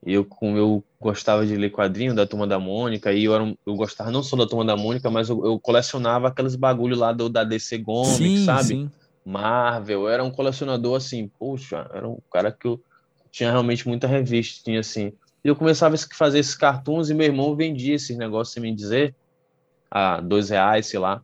[0.05, 3.57] E eu, como eu gostava de ler quadrinho da Turma da Mônica, e eu, era,
[3.66, 7.12] eu gostava não só da Turma da Mônica, mas eu, eu colecionava aqueles bagulho lá
[7.12, 8.69] do, da DC sim, sabe?
[8.69, 8.90] Sim.
[9.27, 12.81] Marvel, eu era um colecionador assim, poxa, era um cara que eu
[13.29, 15.12] tinha realmente muita revista, tinha assim.
[15.45, 18.73] E eu começava a fazer esses cartoons e meu irmão vendia esses negócios, sem me
[18.73, 19.17] dizer,
[19.91, 21.21] a dois reais, sei lá.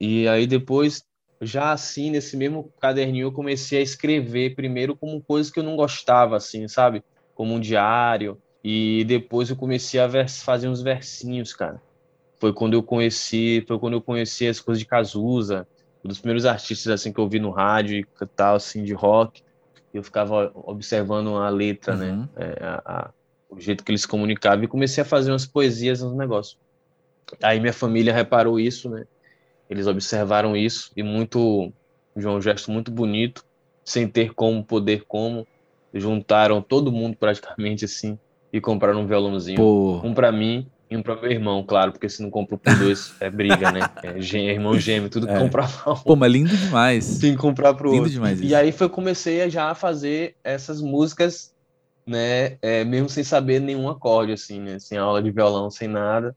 [0.00, 1.04] E aí depois
[1.40, 5.76] já assim, nesse mesmo caderninho, eu comecei a escrever primeiro como coisas que eu não
[5.76, 7.04] gostava, assim, sabe?
[7.36, 8.36] Como um diário.
[8.64, 11.80] E depois eu comecei a fazer uns versinhos, cara.
[12.40, 15.68] Foi quando eu conheci, foi quando eu conheci as coisas de Cazuza,
[16.04, 19.42] um dos primeiros artistas assim que eu vi no rádio e tal, assim, de rock.
[19.92, 22.10] Eu ficava observando a letra, né?
[22.10, 22.20] uhum.
[22.20, 22.28] né?
[22.36, 23.10] É, a, a,
[23.48, 26.58] o jeito que eles comunicavam e comecei a fazer umas poesias, uns negócios.
[27.42, 29.06] Aí minha família reparou isso, né?
[29.70, 31.72] Eles observaram isso e muito
[32.14, 33.44] de um gesto muito bonito,
[33.84, 35.46] sem ter como, poder como,
[35.92, 38.18] juntaram todo mundo praticamente assim
[38.52, 40.00] e compraram um violãozinho, Pô.
[40.04, 43.14] um para mim e um para meu irmão, claro, porque se não compra por dois
[43.20, 43.80] é briga, né?
[44.02, 45.38] É, gê, irmão gêmeo, tudo é.
[45.38, 45.94] compra um.
[45.96, 47.18] Pô, mas lindo demais.
[47.18, 48.12] Tem que comprar pro lindo outro.
[48.12, 48.48] demais isso.
[48.48, 51.52] E aí foi comecei a já fazer essas músicas,
[52.06, 56.34] né, é, mesmo sem saber nenhum acorde assim, né, sem aula de violão, sem nada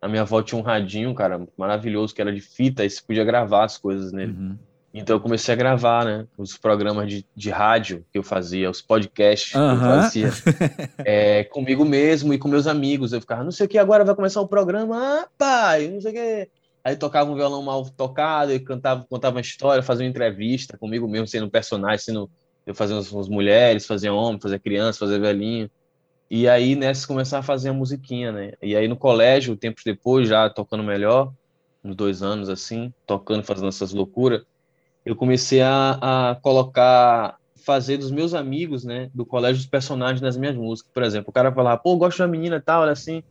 [0.00, 3.24] a minha avó tinha um radinho, cara, maravilhoso, que era de fita, e você podia
[3.24, 4.32] gravar as coisas nele.
[4.32, 4.58] Uhum.
[4.98, 6.26] Então eu comecei a gravar, né?
[6.36, 9.68] Os programas de, de rádio que eu fazia, os podcasts uhum.
[9.68, 10.30] que eu fazia
[11.04, 13.12] é, comigo mesmo e com meus amigos.
[13.12, 16.10] Eu ficava, não sei o que, agora vai começar o programa, ah, pai, não sei
[16.10, 16.48] o que.
[16.82, 21.06] Aí tocava um violão mal tocado e cantava, contava uma história, fazia uma entrevista comigo
[21.06, 22.30] mesmo, sendo um personagem, sendo
[22.66, 25.70] eu fazia umas, umas mulheres, fazia homem, fazia criança, fazia velhinho.
[26.30, 28.52] E aí, nessa, começar a fazer a musiquinha, né?
[28.60, 31.32] E aí, no colégio, tempos depois, já tocando melhor,
[31.82, 34.42] uns dois anos assim, tocando, fazendo essas loucuras,
[35.08, 40.36] eu comecei a, a colocar, fazer dos meus amigos, né, do colégio, os personagens nas
[40.36, 40.92] minhas músicas.
[40.92, 43.22] Por exemplo, o cara falava, pô, gosto de uma menina e tal, olha assim,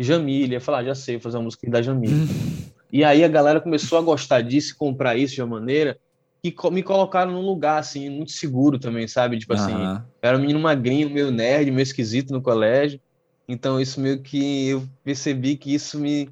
[0.00, 0.56] Jamília.
[0.56, 2.26] Eu falava, ah, já sei, vou fazer uma música da Jamília.
[2.90, 5.98] e aí a galera começou a gostar disso, comprar isso de uma maneira
[6.42, 9.38] que me colocaram num lugar, assim, muito seguro também, sabe?
[9.38, 12.98] Tipo assim, eu era um menino magrinho, meio nerd, meio esquisito no colégio.
[13.46, 16.30] Então, isso meio que eu percebi que isso me,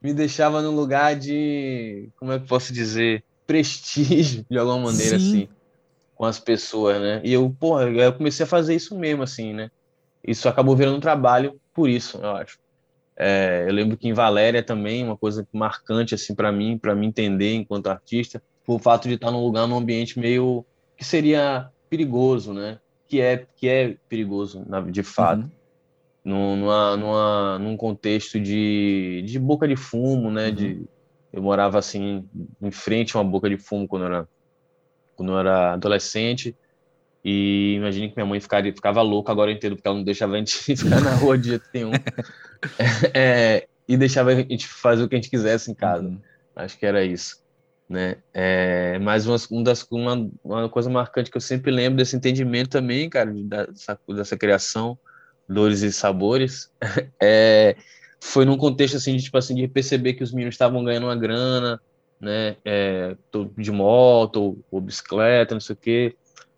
[0.00, 5.26] me deixava num lugar de, como é que posso dizer, prestígio, de alguma maneira, Sim.
[5.26, 5.48] assim,
[6.14, 7.22] com as pessoas, né?
[7.24, 9.70] E eu, porra, eu comecei a fazer isso mesmo, assim, né?
[10.22, 12.58] Isso acabou virando um trabalho por isso, eu acho.
[13.16, 17.06] É, eu lembro que em Valéria também, uma coisa marcante, assim, para mim, para me
[17.06, 20.62] entender enquanto artista, o fato de estar num lugar, num ambiente meio
[20.94, 22.78] que seria perigoso, né?
[23.08, 25.50] Que é, que é perigoso, de fato.
[26.24, 26.58] Uhum.
[26.58, 30.48] Numa, numa, num contexto de, de boca de fumo, né?
[30.48, 30.54] Uhum.
[30.54, 30.88] De,
[31.32, 32.28] eu morava assim,
[32.60, 34.28] em frente a uma boca de fumo quando eu era,
[35.16, 36.56] quando eu era adolescente.
[37.24, 40.38] E imagine que minha mãe ficaria, ficava louca, agora entendo, porque ela não deixava a
[40.38, 41.92] gente ficar na rua de jeito nenhum.
[43.14, 46.08] é, e deixava a gente fazer o que a gente quisesse em casa.
[46.08, 46.20] Uhum.
[46.56, 47.42] Acho que era isso
[47.88, 48.16] né?
[48.34, 52.70] É, mas uma, um das, uma, uma coisa marcante que eu sempre lembro desse entendimento
[52.70, 54.98] também, cara, dessa, dessa criação,
[55.48, 56.70] dores e sabores,
[57.20, 57.76] é,
[58.20, 61.16] foi num contexto assim de tipo assim de perceber que os meninos estavam ganhando uma
[61.16, 61.80] grana,
[62.20, 62.56] né?
[62.64, 63.16] É,
[63.56, 66.16] de moto ou, bicicleta, não sei o quê,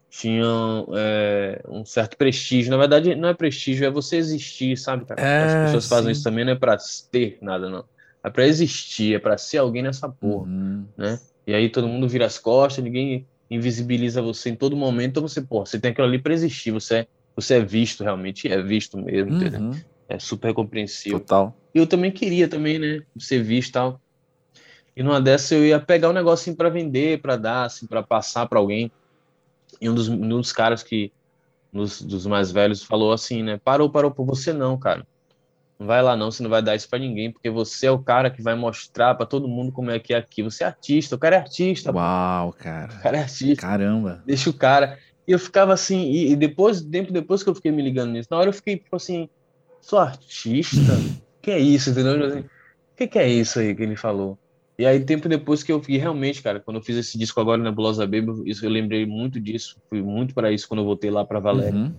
[0.08, 2.70] tinham é, um certo prestígio.
[2.70, 5.20] Na verdade, não é prestígio, é você existir, sabe, cara?
[5.20, 5.90] É, As pessoas sim.
[5.90, 6.76] fazem isso também não é para
[7.10, 7.84] ter nada, não
[8.22, 10.84] é para existir, é para ser alguém nessa porra, uhum.
[10.96, 11.18] né?
[11.46, 15.40] E aí todo mundo vira as costas, ninguém invisibiliza você em todo momento, então você,
[15.40, 18.98] porra, você tem aquilo ali para existir, você é, você é visto realmente, é visto
[18.98, 19.72] mesmo, uhum.
[20.10, 21.20] É super compreensível.
[21.20, 21.56] Total.
[21.72, 24.00] E eu também queria também, né, ser visto tal.
[24.96, 28.46] E numa dessa eu ia pegar um negocinho para vender, para dar, assim, para passar
[28.46, 28.90] para alguém.
[29.80, 31.12] E um dos, um dos caras que,
[31.72, 33.60] nos, dos mais velhos, falou assim, né?
[33.62, 35.06] Parou, parou por você não, cara.
[35.78, 38.00] Não vai lá não, você não vai dar isso para ninguém, porque você é o
[38.00, 40.42] cara que vai mostrar para todo mundo como é que é aqui.
[40.42, 41.92] Você é artista, o cara é artista.
[41.92, 42.92] Uau, cara.
[42.92, 43.62] O cara é artista.
[43.62, 44.24] Caramba.
[44.26, 44.98] Deixa o cara.
[45.26, 48.28] E eu ficava assim, e, e depois, tempo depois que eu fiquei me ligando nisso,
[48.28, 49.28] na hora eu fiquei tipo assim,
[49.80, 50.92] sou artista?
[51.40, 52.14] que é isso, entendeu?
[52.14, 54.38] Tipo assim, o que, que é isso aí que ele falou?
[54.78, 57.62] E aí, tempo depois que eu vi, realmente, cara, quando eu fiz esse disco agora
[57.62, 61.10] na Bulosa Baby, isso eu lembrei muito disso, fui muito para isso quando eu voltei
[61.10, 61.78] lá para Valéria.
[61.78, 61.94] Uhum.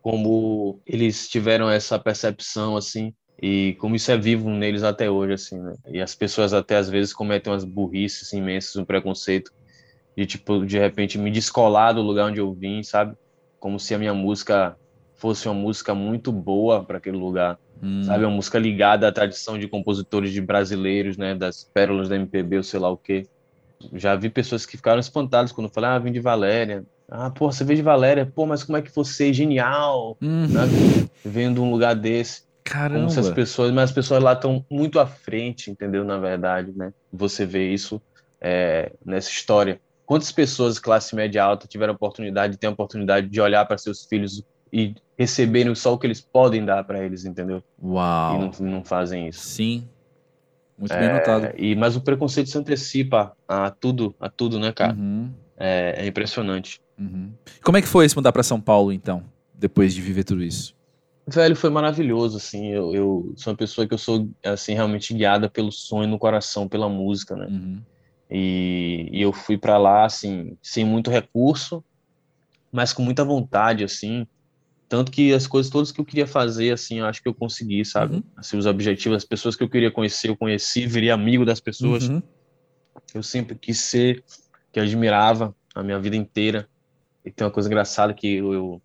[0.00, 5.58] Como eles tiveram essa percepção, assim, e como isso é vivo neles até hoje, assim,
[5.58, 5.74] né?
[5.88, 9.52] E as pessoas até às vezes cometem umas burrices imensas, um preconceito
[10.16, 13.16] de, tipo, de repente me descolar do lugar onde eu vim, sabe?
[13.58, 14.76] Como se a minha música
[15.18, 17.58] fosse uma música muito boa para aquele lugar.
[17.82, 18.02] Hum.
[18.04, 22.56] Sabe, uma música ligada à tradição de compositores de brasileiros, né, das pérolas da MPB
[22.56, 23.26] ou sei lá o quê.
[23.92, 26.84] Já vi pessoas que ficaram espantadas quando eu falei, ah, vim de Valéria.
[27.10, 30.46] Ah, pô, você veio de Valéria, pô, mas como é que você é genial, hum.
[30.46, 30.62] né?
[31.24, 32.42] Vendo um lugar desse.
[32.64, 33.00] Caramba.
[33.00, 36.04] Como se as pessoas, mas as pessoas lá estão muito à frente, entendeu?
[36.04, 36.92] Na verdade, né?
[37.12, 38.00] Você vê isso
[38.40, 39.80] é, nessa história.
[40.04, 44.04] Quantas pessoas classe média alta tiveram a oportunidade, têm a oportunidade de olhar para seus
[44.04, 47.62] filhos e receberem só o que eles podem dar para eles, entendeu?
[47.82, 48.36] Uau.
[48.36, 49.40] E não, não fazem isso.
[49.40, 49.88] Sim.
[50.78, 51.48] Muito bem é, notado.
[51.58, 54.94] E, mas o preconceito se antecipa a tudo, a tudo, né, cara?
[54.94, 55.28] Uhum.
[55.56, 56.80] É, é, impressionante.
[56.96, 57.32] Uhum.
[57.64, 60.76] Como é que foi se mudar para São Paulo, então, depois de viver tudo isso?
[61.26, 65.50] Velho, foi maravilhoso, assim, eu, eu sou uma pessoa que eu sou, assim, realmente guiada
[65.50, 67.46] pelo sonho no coração, pela música, né?
[67.46, 67.82] Uhum.
[68.30, 71.84] E, e eu fui para lá, assim, sem muito recurso,
[72.70, 74.26] mas com muita vontade, assim,
[74.88, 77.84] tanto que as coisas todas que eu queria fazer, assim, eu acho que eu consegui,
[77.84, 78.16] sabe?
[78.16, 78.22] Uhum.
[78.36, 82.08] Assim, os objetivos, as pessoas que eu queria conhecer, eu conheci, virei amigo das pessoas.
[82.08, 82.22] Uhum.
[83.14, 84.24] Eu sempre quis ser,
[84.72, 86.66] que admirava a minha vida inteira.
[87.22, 88.82] E tem uma coisa engraçada que eu, eu,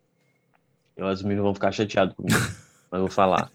[0.98, 2.38] eu as meninas vão ficar chateadas comigo,
[2.92, 3.50] mas eu vou falar.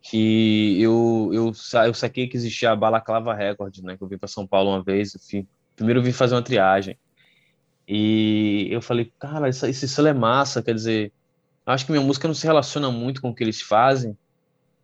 [0.00, 1.52] Que eu, eu,
[1.86, 3.96] eu saquei que existia a Balaclava Record, né?
[3.96, 5.14] Que eu vim para São Paulo uma vez.
[5.16, 5.46] Enfim.
[5.74, 6.96] Primeiro eu vim fazer uma triagem.
[7.86, 11.12] E eu falei, cara, isso, isso é massa, quer dizer,
[11.70, 14.16] Acho que minha música não se relaciona muito com o que eles fazem,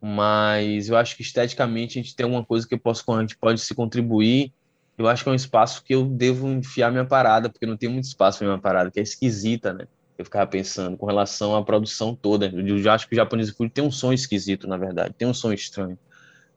[0.01, 3.37] mas eu acho que esteticamente a gente tem alguma coisa que eu posso, a gente
[3.37, 4.51] pode se contribuir.
[4.97, 7.89] Eu acho que é um espaço que eu devo enfiar minha parada, porque não tem
[7.89, 9.85] muito espaço para minha parada, que é esquisita, né?
[10.17, 12.47] Eu ficava pensando com relação à produção toda.
[12.47, 15.33] Eu já acho que o japonês food tem um som esquisito, na verdade, tem um
[15.33, 15.97] som estranho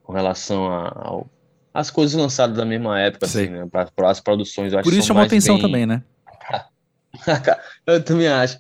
[0.03, 1.25] com relação a,
[1.75, 3.45] às coisas lançadas da mesma época, Sei.
[3.45, 3.69] assim, né?
[3.71, 4.73] Para as produções.
[4.83, 5.63] Por isso chamou atenção bem...
[5.63, 6.03] também, né?
[7.87, 8.59] eu também acho.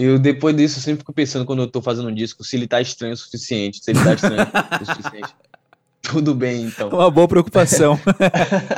[0.00, 2.66] Eu, depois disso, eu sempre fico pensando quando eu tô fazendo um disco, se ele
[2.66, 3.84] tá estranho o suficiente.
[3.84, 4.46] Se ele tá estranho
[4.80, 5.34] o suficiente.
[6.00, 6.88] Tudo bem, então.
[6.88, 8.00] Uma boa preocupação.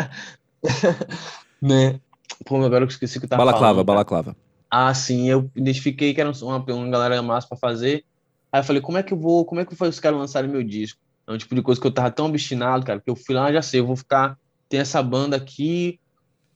[1.63, 2.01] né?
[2.45, 3.87] Pô, agora eu esqueci que eu tava balaclava, falando.
[3.87, 4.37] Balaclava,
[4.69, 5.29] Ah, sim.
[5.29, 8.05] Eu identifiquei que era uma, uma galera massa pra fazer.
[8.51, 10.51] Aí eu falei, como é que eu vou, como é que foi os caras lançarem
[10.51, 10.99] meu disco?
[11.27, 13.53] É um tipo de coisa que eu tava tão obstinado, cara, que eu fui lá,
[13.53, 14.37] já sei, eu vou ficar,
[14.69, 16.01] tem essa banda aqui,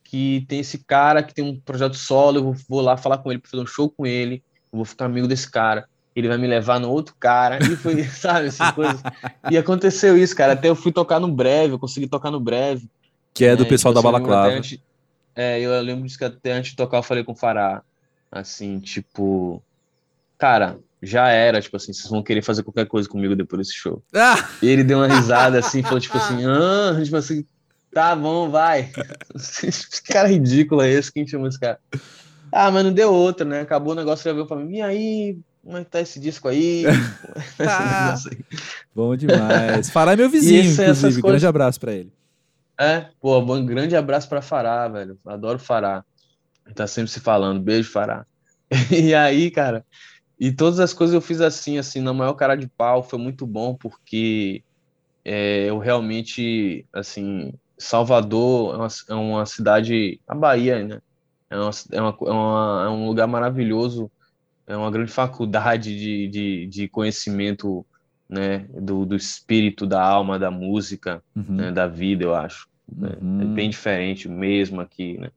[0.02, 3.30] que tem esse cara que tem um projeto solo, eu vou, vou lá falar com
[3.30, 4.42] ele para fazer um show com ele,
[4.76, 8.46] vou ficar amigo desse cara, ele vai me levar no outro cara, e foi, sabe,
[8.46, 9.00] essas coisas.
[9.50, 12.88] E aconteceu isso, cara, até eu fui tocar no Breve, eu consegui tocar no Breve.
[13.34, 14.48] Que é do é, pessoal da Balaclava.
[14.48, 14.78] Antes,
[15.34, 17.82] é, eu lembro disso que até antes de tocar eu falei com o Fará,
[18.30, 19.62] assim, tipo,
[20.38, 24.02] cara, já era, tipo assim, vocês vão querer fazer qualquer coisa comigo depois desse show.
[24.14, 24.48] Ah!
[24.62, 27.44] E ele deu uma risada assim, falou tipo assim, ah, tipo assim,
[27.96, 28.90] Tá bom, vai.
[29.34, 31.80] Esse cara ridículo é esse, quem chama esse cara?
[32.52, 33.60] Ah, mas não deu outra, né?
[33.60, 36.84] Acabou o negócio, veio pra mim, e aí, como é que tá esse disco aí?
[37.60, 38.14] ah,
[38.94, 39.88] bom demais.
[39.90, 41.00] Fará é meu vizinho, esse, inclusive.
[41.00, 41.22] Coisas...
[41.22, 42.12] Grande abraço pra ele.
[42.78, 45.18] É, pô, um grande abraço pra Fará, velho.
[45.26, 46.04] Adoro Fará.
[46.74, 48.26] Tá sempre se falando, beijo, Fará.
[48.90, 49.84] e aí, cara,
[50.38, 53.46] e todas as coisas eu fiz assim, assim, na maior cara de pau, foi muito
[53.46, 54.62] bom, porque
[55.24, 61.00] é, eu realmente, assim, Salvador é uma, é uma cidade, a Bahia, né?
[61.50, 64.10] É, uma, é, uma, é, uma, é um lugar maravilhoso,
[64.66, 67.86] é uma grande faculdade de, de, de conhecimento
[68.28, 71.44] né, do, do espírito, da alma, da música, uhum.
[71.48, 72.68] né, da vida, eu acho.
[72.90, 73.10] Né?
[73.12, 73.42] É uhum.
[73.42, 75.30] É bem diferente mesmo aqui, né?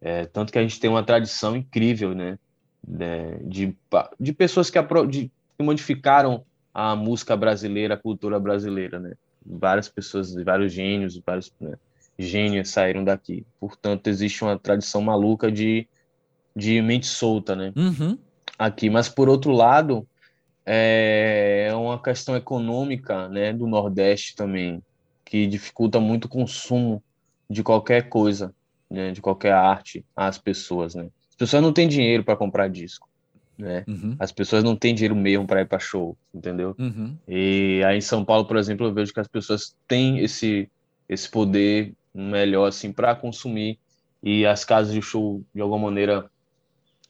[0.00, 2.38] É, tanto que a gente tem uma tradição incrível, né?
[2.86, 3.76] né de,
[4.18, 9.14] de pessoas que, de, que modificaram a música brasileira, a cultura brasileira, né?
[9.44, 11.76] várias pessoas, vários gênios, vários né,
[12.18, 13.46] gênios saíram daqui.
[13.60, 15.86] Portanto, existe uma tradição maluca de,
[16.54, 17.72] de mente solta, né?
[17.76, 18.18] Uhum.
[18.58, 18.90] Aqui.
[18.90, 20.06] Mas, por outro lado,
[20.66, 24.82] é uma questão econômica né, do Nordeste também,
[25.24, 27.02] que dificulta muito o consumo
[27.48, 28.52] de qualquer coisa,
[28.90, 31.08] né, de qualquer arte às pessoas, né?
[31.30, 33.08] As pessoas não têm dinheiro para comprar disco,
[33.56, 33.84] né?
[33.86, 34.16] Uhum.
[34.18, 36.74] As pessoas não têm dinheiro mesmo para ir para show, entendeu?
[36.78, 37.16] Uhum.
[37.26, 40.68] E aí em São Paulo, por exemplo, eu vejo que as pessoas têm esse
[41.08, 43.78] esse poder melhor assim para consumir
[44.22, 46.30] e as casas de show de alguma maneira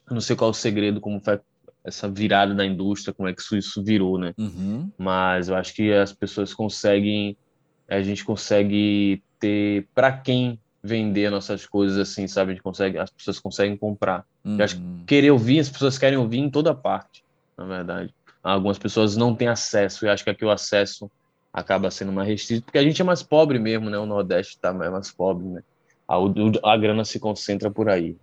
[0.09, 1.39] não sei qual é o segredo como foi
[1.83, 4.89] essa virada da indústria como é que isso, isso virou né uhum.
[4.97, 7.37] mas eu acho que as pessoas conseguem
[7.87, 13.09] a gente consegue ter para quem vender nossas coisas assim sabe a gente consegue as
[13.09, 14.57] pessoas conseguem comprar uhum.
[14.57, 15.03] eu acho que uhum.
[15.05, 17.23] querer ouvir as pessoas querem ouvir em toda parte
[17.57, 21.09] na verdade algumas pessoas não têm acesso e acho que aqui o acesso
[21.51, 24.73] acaba sendo mais restrito porque a gente é mais pobre mesmo né o Nordeste está
[24.73, 25.63] mais pobre né
[26.09, 28.17] a, a grana se concentra por aí.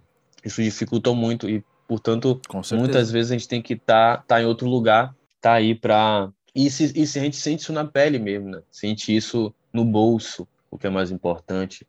[0.44, 2.40] Isso dificulta muito e, portanto,
[2.72, 6.28] muitas vezes a gente tem que estar tá, tá em outro lugar, tá aí para
[6.54, 8.62] e se, e se a gente sente isso na pele mesmo, né?
[8.70, 11.86] Sente isso no bolso, o que é mais importante,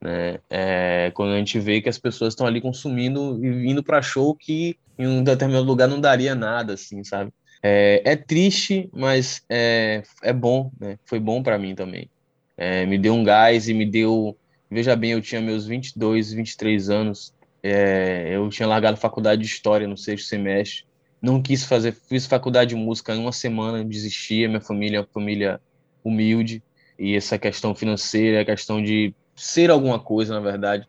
[0.00, 0.38] né?
[0.48, 4.34] É, quando a gente vê que as pessoas estão ali consumindo e indo para show
[4.34, 7.32] que em um determinado lugar não daria nada, assim, sabe?
[7.68, 10.98] É, é triste, mas é, é bom, né?
[11.04, 12.08] Foi bom para mim também.
[12.56, 14.36] É, me deu um gás e me deu
[14.70, 19.86] Veja bem, eu tinha meus 22, 23 anos, é, eu tinha largado faculdade de História
[19.86, 20.84] no sexto semestre,
[21.22, 25.06] não quis fazer, fiz faculdade de música em uma semana, desisti, minha família é uma
[25.06, 25.60] família
[26.02, 26.62] humilde,
[26.98, 30.88] e essa questão financeira, a questão de ser alguma coisa, na verdade,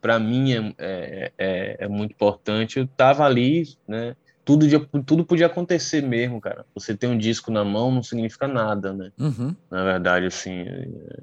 [0.00, 2.78] para mim é, é, é, é, muito importante.
[2.78, 4.14] Eu tava ali, né?
[4.48, 4.66] Tudo,
[5.04, 6.64] tudo podia acontecer mesmo, cara.
[6.74, 9.12] Você ter um disco na mão não significa nada, né?
[9.18, 9.54] Uhum.
[9.70, 10.64] Na verdade, assim,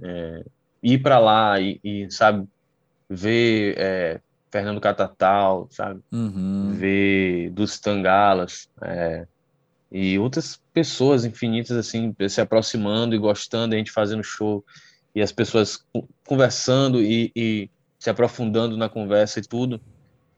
[0.04, 0.46] é,
[0.84, 2.48] ir para lá e, e, sabe,
[3.10, 4.22] ver é,
[4.52, 6.76] Fernando Catatal, sabe, uhum.
[6.76, 9.26] ver dos Tangalas é,
[9.92, 14.64] e outras pessoas infinitas, assim, se aproximando e gostando, a gente fazendo show
[15.16, 15.84] e as pessoas
[16.28, 19.82] conversando e, e se aprofundando na conversa e tudo,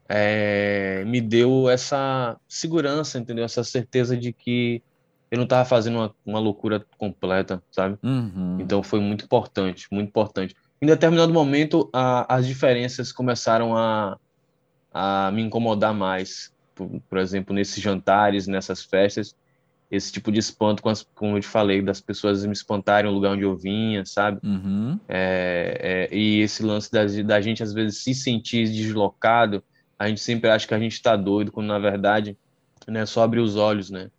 [0.08, 3.44] é, me deu essa segurança, entendeu?
[3.44, 4.82] Essa certeza de que
[5.30, 7.98] eu não estava fazendo uma, uma loucura completa, sabe?
[8.02, 8.58] Uhum.
[8.60, 10.56] Então foi muito importante, muito importante.
[10.80, 14.18] Em determinado momento, a, as diferenças começaram a,
[14.92, 16.52] a me incomodar mais.
[16.74, 19.34] Por, por, exemplo, nesses jantares, nessas festas,
[19.90, 23.14] esse tipo de espanto, com as, como eu te falei, das pessoas me espantarem no
[23.14, 24.38] lugar onde eu vinha, sabe?
[24.46, 24.98] Uhum.
[25.08, 29.62] É, é, e esse lance da, da gente, às vezes, se sentir deslocado,
[29.98, 32.36] a gente sempre acha que a gente está doido, quando na verdade
[32.86, 34.10] né, só abrir os olhos, né?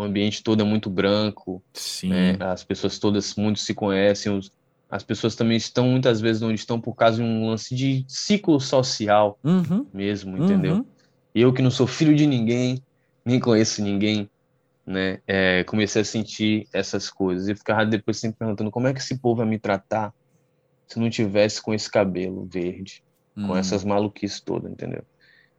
[0.00, 1.62] o ambiente todo é muito branco,
[2.04, 2.36] né?
[2.40, 4.50] as pessoas todas muito se conhecem, os,
[4.88, 8.58] as pessoas também estão muitas vezes onde estão por causa de um lance de ciclo
[8.58, 9.86] social uhum.
[9.92, 10.76] mesmo, entendeu?
[10.76, 10.84] Uhum.
[11.34, 12.82] Eu que não sou filho de ninguém,
[13.24, 14.28] nem conheço ninguém,
[14.86, 15.20] né?
[15.26, 19.18] É, comecei a sentir essas coisas e ficava depois sempre perguntando como é que esse
[19.18, 20.14] povo vai me tratar
[20.88, 23.04] se não tivesse com esse cabelo verde,
[23.36, 23.48] uhum.
[23.48, 25.04] com essas maluquices todas, entendeu?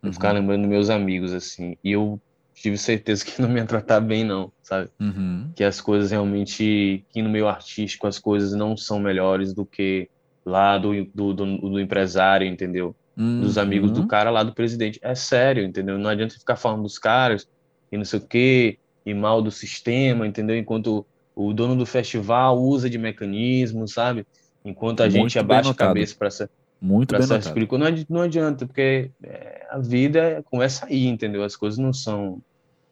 [0.01, 0.13] Eu uhum.
[0.13, 2.19] ficava lembrando meus amigos assim, e eu
[2.53, 4.89] tive certeza que não me ia tratar bem, não, sabe?
[4.99, 5.51] Uhum.
[5.55, 10.09] Que as coisas realmente, que no meio artístico as coisas não são melhores do que
[10.45, 12.95] lá do, do, do, do empresário, entendeu?
[13.17, 13.41] Uhum.
[13.41, 14.99] Dos amigos do cara lá do presidente.
[15.01, 15.97] É sério, entendeu?
[15.97, 17.47] Não adianta ficar falando dos caras
[17.91, 20.57] e não sei o quê, e mal do sistema, entendeu?
[20.57, 21.05] Enquanto
[21.35, 24.25] o dono do festival usa de mecanismo, sabe?
[24.63, 26.49] Enquanto a Muito gente abaixa a cabeça para essa
[26.81, 27.77] muito bem explicou.
[27.77, 31.43] Não, não adianta, porque é, a vida começa aí, entendeu?
[31.43, 32.41] As coisas não são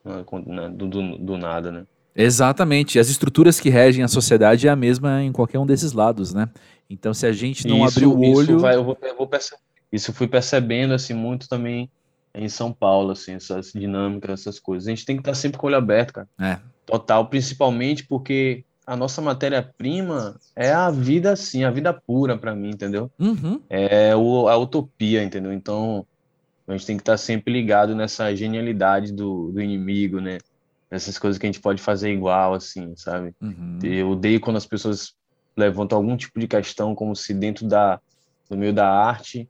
[0.04, 1.84] é, do, do, do, nada, né?
[2.14, 2.98] Exatamente.
[3.00, 6.48] As estruturas que regem a sociedade é a mesma em qualquer um desses lados, né?
[6.88, 8.42] Então, se a gente não isso, abrir o olho...
[8.42, 9.56] Isso, vai, eu vou, eu vou perce...
[9.90, 11.90] isso fui percebendo, assim, muito também
[12.32, 14.86] em São Paulo, assim, essas dinâmicas, essas coisas.
[14.86, 16.28] A gente tem que estar sempre com o olho aberto, cara.
[16.40, 16.58] É.
[16.86, 22.70] Total, principalmente porque a nossa matéria-prima é a vida, assim, a vida pura para mim,
[22.70, 23.10] entendeu?
[23.18, 23.60] Uhum.
[23.68, 25.52] É o, a utopia, entendeu?
[25.52, 26.06] Então,
[26.66, 30.38] a gente tem que estar sempre ligado nessa genialidade do, do inimigo, né?
[30.90, 33.32] Essas coisas que a gente pode fazer igual, assim, sabe?
[33.40, 33.78] Uhum.
[33.82, 35.14] Eu odeio quando as pessoas
[35.56, 38.00] levantam algum tipo de questão como se dentro da,
[38.48, 39.48] do meio da arte,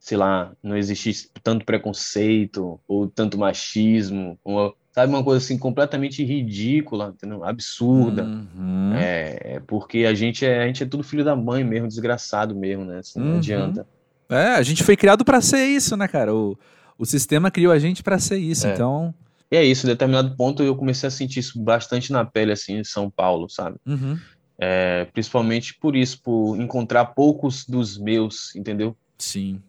[0.00, 5.12] sei lá, não existisse tanto preconceito ou tanto machismo, ou sabe?
[5.12, 7.44] Uma coisa assim completamente ridícula, entendeu?
[7.44, 8.24] absurda.
[8.24, 8.94] Uhum.
[8.94, 12.86] É, porque a gente é, a gente é tudo filho da mãe mesmo, desgraçado mesmo,
[12.86, 12.98] né?
[12.98, 13.26] Assim, uhum.
[13.26, 13.86] Não adianta.
[14.30, 16.34] É, a gente foi criado para ser isso, né, cara?
[16.34, 16.58] O,
[16.98, 18.72] o sistema criou a gente para ser isso, é.
[18.72, 19.14] então.
[19.50, 22.78] E é isso, em determinado ponto eu comecei a sentir isso bastante na pele, assim,
[22.78, 23.76] em São Paulo, sabe?
[23.84, 24.16] Uhum.
[24.56, 28.96] É, principalmente por isso, por encontrar poucos dos meus, entendeu?
[29.18, 29.60] Sim.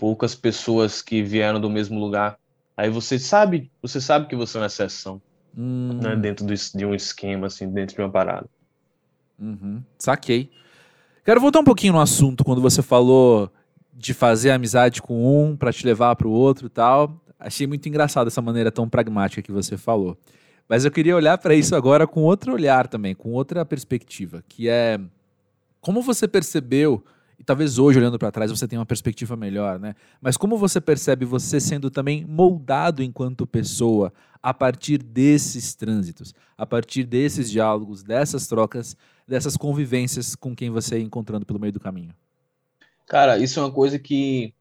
[0.00, 2.40] Poucas pessoas que vieram do mesmo lugar
[2.80, 5.20] Aí você sabe, você sabe que você é uma exceção,
[5.54, 6.00] hum.
[6.02, 8.48] né, dentro do, de um esquema, assim, dentro de uma parada.
[9.38, 9.82] Uhum.
[9.98, 10.50] Saquei.
[11.22, 13.52] Quero voltar um pouquinho no assunto quando você falou
[13.92, 17.20] de fazer amizade com um para te levar para o outro e tal.
[17.38, 20.16] Achei muito engraçado essa maneira tão pragmática que você falou.
[20.66, 24.70] Mas eu queria olhar para isso agora com outro olhar também, com outra perspectiva, que
[24.70, 24.98] é
[25.82, 27.04] como você percebeu,
[27.50, 29.94] talvez hoje olhando para trás você tenha uma perspectiva melhor, né?
[30.20, 36.64] Mas como você percebe você sendo também moldado enquanto pessoa a partir desses trânsitos, a
[36.64, 38.96] partir desses diálogos, dessas trocas,
[39.26, 42.14] dessas convivências com quem você é encontrando pelo meio do caminho?
[43.06, 44.54] Cara, isso é uma coisa que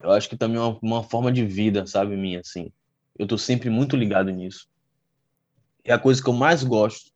[0.00, 2.70] eu acho que também é uma, uma forma de vida, sabe, minha, assim.
[3.18, 4.70] Eu tô sempre muito ligado nisso
[5.84, 7.10] é a coisa que eu mais gosto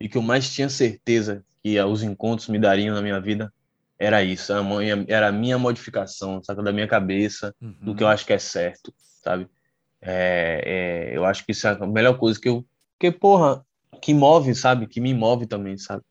[0.00, 3.52] e que eu mais tinha certeza que os encontros me dariam na minha vida
[3.98, 4.52] era isso,
[5.08, 7.74] era a minha modificação, sabe, da minha cabeça, uhum.
[7.80, 9.48] do que eu acho que é certo, sabe?
[10.00, 12.64] É, é, eu acho que isso é a melhor coisa que eu,
[12.98, 13.64] que porra,
[14.00, 14.86] que move, sabe?
[14.86, 16.02] Que me move também, sabe?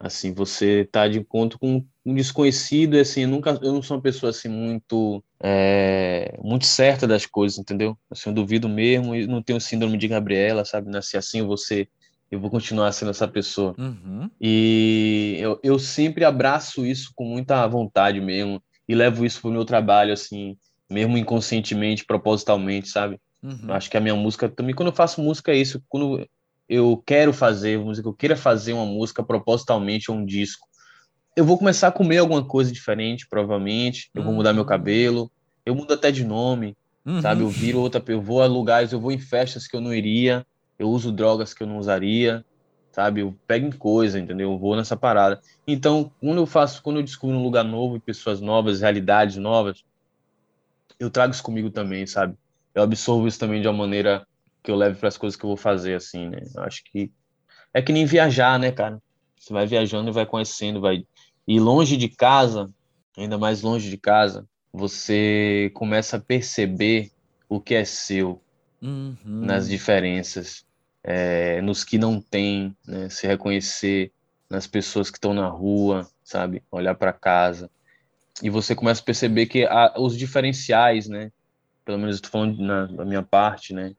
[0.00, 3.96] Assim, você tá de encontro com um desconhecido, e assim, eu nunca, eu não sou
[3.96, 7.98] uma pessoa assim muito, é, muito certa das coisas, entendeu?
[8.08, 10.88] Assim, eu duvido mesmo, e não tenho síndrome de Gabriela, sabe?
[10.88, 11.88] Nasci assim, você,
[12.30, 13.74] eu vou continuar sendo essa pessoa.
[13.78, 14.30] Uhum.
[14.40, 19.64] E eu, eu sempre abraço isso com muita vontade mesmo, e levo isso pro meu
[19.64, 20.56] trabalho, assim,
[20.90, 23.18] mesmo inconscientemente, propositalmente, sabe?
[23.42, 23.72] Uhum.
[23.72, 25.82] Acho que a minha música também, quando eu faço música, é isso.
[25.88, 26.26] Quando
[26.68, 30.66] eu quero fazer música, eu queira fazer uma música propositalmente ou um disco,
[31.36, 34.10] eu vou começar a comer alguma coisa diferente, provavelmente.
[34.12, 34.68] Eu vou mudar meu uhum.
[34.68, 35.30] cabelo,
[35.64, 36.76] eu mudo até de nome,
[37.06, 37.22] uhum.
[37.22, 37.42] sabe?
[37.42, 40.44] Eu viro outra, eu vou a lugares, eu vou em festas que eu não iria,
[40.78, 42.44] eu uso drogas que eu não usaria,
[42.92, 43.20] sabe?
[43.20, 44.52] Eu pego em coisa, entendeu?
[44.52, 45.40] Eu vou nessa parada.
[45.66, 49.84] Então, quando eu faço, quando eu descubro um lugar novo, pessoas novas, realidades novas,
[50.98, 52.36] eu trago isso comigo também, sabe?
[52.74, 54.26] Eu absorvo isso também de uma maneira
[54.62, 56.42] que eu levo para as coisas que eu vou fazer, assim, né?
[56.54, 57.10] Eu acho que
[57.72, 59.00] é que nem viajar, né, cara?
[59.36, 61.06] Você vai viajando e vai conhecendo, vai.
[61.46, 62.70] E longe de casa,
[63.16, 67.10] ainda mais longe de casa, você começa a perceber
[67.48, 68.42] o que é seu
[68.82, 69.16] uhum.
[69.24, 70.66] nas diferenças,
[71.10, 73.08] é, nos que não tem, né?
[73.08, 74.12] Se reconhecer
[74.50, 76.62] nas pessoas que estão na rua, sabe?
[76.70, 77.70] Olhar para casa.
[78.42, 81.32] E você começa a perceber que há os diferenciais, né?
[81.82, 83.94] Pelo menos estou falando na, na minha parte, né?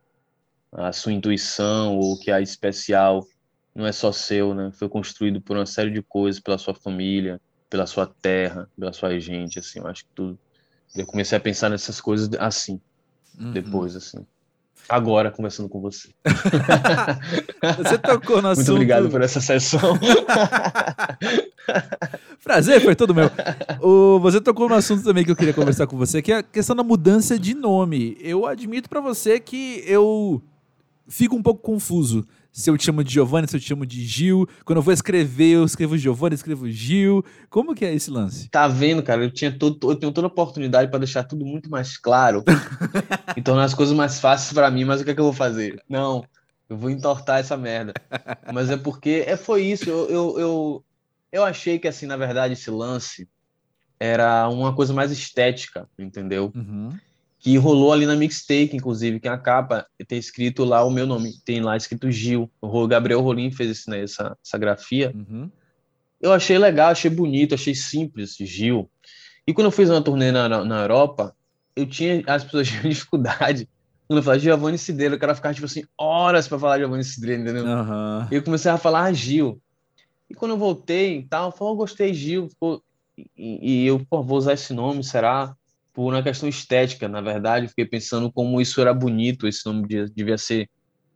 [0.72, 3.26] a sua intuição ou o que há especial
[3.74, 4.72] não é só seu, né?
[4.72, 7.40] Foi construído por uma série de coisas, pela sua família,
[7.70, 10.38] pela sua terra, pela sua gente, assim, eu acho que tudo.
[10.96, 12.80] Eu comecei a pensar nessas coisas assim,
[13.40, 13.52] uhum.
[13.52, 14.26] depois, assim.
[14.90, 16.10] Agora, conversando com você.
[17.78, 18.66] você tocou no assunto...
[18.66, 19.98] Muito obrigado por essa sessão.
[22.44, 23.30] Prazer, foi todo meu.
[23.80, 26.44] O, você tocou no assunto também que eu queria conversar com você, que é a
[26.44, 28.18] questão da mudança de nome.
[28.20, 30.42] Eu admito para você que eu
[31.08, 34.06] fico um pouco confuso se eu te chamo de Giovanni, se eu te chamo de
[34.06, 34.48] Gil.
[34.66, 37.24] Quando eu vou escrever, eu escrevo Giovanni, escrevo Gil.
[37.50, 38.50] Como que é esse lance?
[38.50, 39.24] Tá vendo, cara?
[39.24, 42.44] Eu, tinha todo, eu tenho toda a oportunidade para deixar tudo muito mais claro
[43.38, 45.34] e tornar as coisas mais fáceis para mim, mas o que é que eu vou
[45.34, 45.82] fazer?
[45.88, 46.26] Não,
[46.68, 47.94] eu vou entortar essa merda.
[48.54, 49.90] Mas é porque é, foi isso.
[49.90, 50.86] Eu, eu, eu,
[51.32, 53.28] eu achei que, assim, na verdade, esse lance
[54.00, 56.52] era uma coisa mais estética, entendeu?
[56.56, 56.90] Uhum
[57.40, 61.34] que rolou ali na mixtape, inclusive, que a capa tem escrito lá o meu nome,
[61.46, 62.52] tem lá escrito Gil.
[62.62, 65.14] O Gabriel Rolim fez esse, né, essa, essa grafia.
[65.16, 65.50] Uhum.
[66.20, 68.90] Eu achei legal, achei bonito, achei simples, Gil.
[69.48, 71.34] E quando eu fiz uma turnê na, na, na Europa,
[71.76, 73.70] eu tinha, as pessoas tinham dificuldade.
[74.06, 77.42] Quando eu falava Giovanni Cidreira, o cara ficava, tipo assim, horas para falar Giovanni Cidreira,
[77.42, 77.66] entendeu?
[77.66, 78.28] Uhum.
[78.30, 79.62] E eu comecei a falar Gil.
[80.30, 82.50] E quando eu voltei e tal, eu falei, oh, gostei, Gil.
[83.18, 85.56] E, e eu, pô, vou usar esse nome, será?
[85.94, 90.38] Por uma questão estética, na verdade, fiquei pensando como isso era bonito, esse nome devia
[90.38, 90.70] ser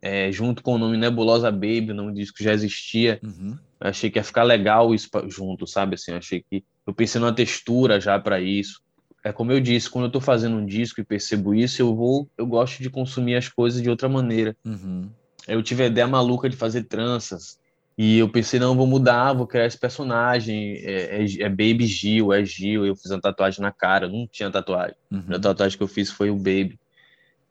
[0.04, 3.18] é, junto com o nome Nebulosa Baby, o nome disso que já existia.
[3.22, 3.56] Uhum.
[3.80, 5.94] Achei que ia ficar legal isso junto, sabe?
[5.94, 8.82] Assim, achei que eu pensei numa textura já para isso.
[9.24, 12.28] É como eu disse, quando eu estou fazendo um disco e percebo isso, eu vou,
[12.36, 14.54] eu gosto de consumir as coisas de outra maneira.
[14.62, 15.08] Uhum.
[15.48, 17.58] Eu tive a ideia maluca de fazer tranças,
[17.96, 20.74] e eu pensei, não, vou mudar, vou criar esse personagem.
[20.78, 22.84] É, é, é, Baby Gil, é Gil.
[22.84, 24.96] Eu fiz uma tatuagem na cara, não tinha tatuagem.
[25.10, 25.24] Uhum.
[25.28, 26.78] A tatuagem que eu fiz foi o Baby,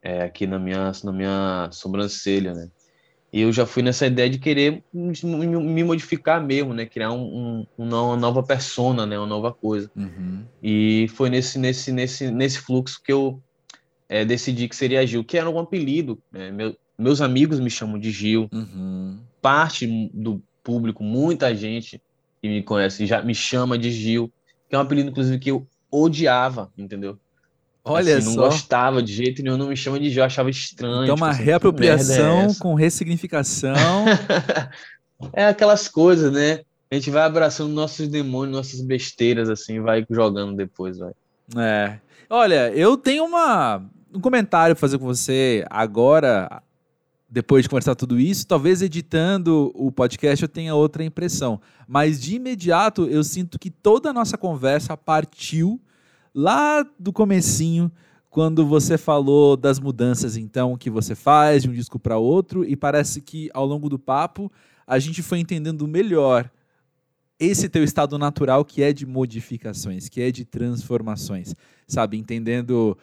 [0.01, 2.69] é, aqui na minha, na minha sobrancelha, né?
[3.31, 6.85] E eu já fui nessa ideia de querer me modificar mesmo, né?
[6.85, 9.17] Criar um, um, uma nova persona, né?
[9.17, 9.89] Uma nova coisa.
[9.95, 10.43] Uhum.
[10.61, 13.41] E foi nesse, nesse, nesse, nesse fluxo que eu
[14.07, 16.21] é, decidi que seria Gil, que era um apelido.
[16.31, 16.51] Né?
[16.51, 18.49] Meu, meus amigos me chamam de Gil.
[18.51, 22.01] Uhum parte do público, muita gente
[22.41, 24.31] que me conhece já me chama de Gil,
[24.69, 27.19] que é um apelido, inclusive, que eu odiava, entendeu?
[27.83, 28.45] Olha assim, não só.
[28.45, 31.03] gostava de jeito nenhum, não me chama de Gil, eu achava estranho.
[31.03, 33.75] Então, tipo, uma assim, reapropriação é com ressignificação.
[35.33, 36.61] é aquelas coisas, né?
[36.89, 41.11] a gente vai abraçando nossos demônios, nossas besteiras, assim, vai jogando depois, vai.
[41.57, 41.97] É.
[42.29, 43.83] Olha, eu tenho uma,
[44.13, 46.61] um comentário pra fazer com você agora,
[47.33, 48.45] depois de conversar tudo isso.
[48.45, 51.59] Talvez editando o podcast eu tenha outra impressão.
[51.87, 55.81] Mas de imediato eu sinto que toda a nossa conversa partiu
[56.33, 57.91] lá do comecinho
[58.29, 62.75] quando você falou das mudanças então que você faz de um disco para outro e
[62.75, 64.51] parece que ao longo do papo
[64.85, 66.49] a gente foi entendendo melhor
[67.39, 71.55] esse teu estado natural que é de modificações, que é de transformações,
[71.87, 72.97] sabe, entendendo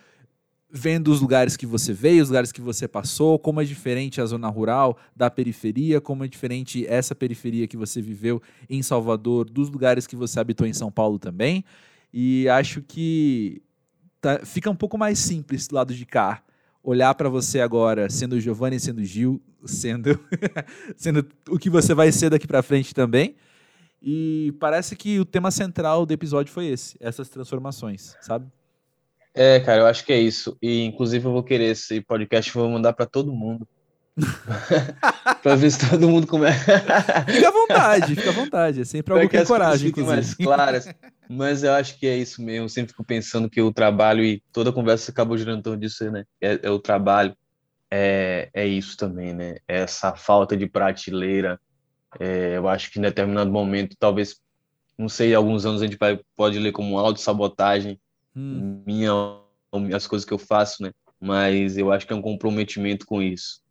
[0.72, 4.26] vendo os lugares que você veio, os lugares que você passou, como é diferente a
[4.26, 9.68] zona rural da periferia, como é diferente essa periferia que você viveu em Salvador, dos
[9.68, 11.64] lugares que você habitou em São Paulo também.
[12.12, 13.62] E acho que
[14.20, 16.42] tá, fica um pouco mais simples do lado de cá.
[16.82, 20.18] Olhar para você agora, sendo Giovanni, sendo Gil, sendo,
[20.96, 23.34] sendo o que você vai ser daqui para frente também.
[24.02, 28.50] E parece que o tema central do episódio foi esse, essas transformações, sabe?
[29.34, 30.56] É, cara, eu acho que é isso.
[30.60, 33.66] E inclusive eu vou querer esse podcast, vou mandar para todo mundo.
[35.42, 36.64] para ver se todo mundo começa.
[37.26, 38.80] fica à vontade, fica à vontade.
[38.80, 40.14] É sempre algo que tem coragem, inclusive.
[40.14, 40.94] mais claras.
[41.28, 42.64] Mas eu acho que é isso mesmo.
[42.64, 45.80] Eu sempre fico pensando que o trabalho e toda a conversa acabou girando em torno
[45.80, 46.24] disso, né?
[46.40, 47.36] É, é, o trabalho,
[47.88, 49.58] é, é isso também, né?
[49.68, 51.60] É essa falta de prateleira.
[52.18, 54.40] É, eu acho que em determinado momento, talvez,
[54.98, 57.98] não sei, alguns anos a gente vai, pode ler como autossabotagem
[58.34, 58.82] hum.
[58.86, 59.12] minha,
[59.94, 60.92] as coisas que eu faço, né?
[61.20, 63.62] Mas eu acho que é um comprometimento com isso,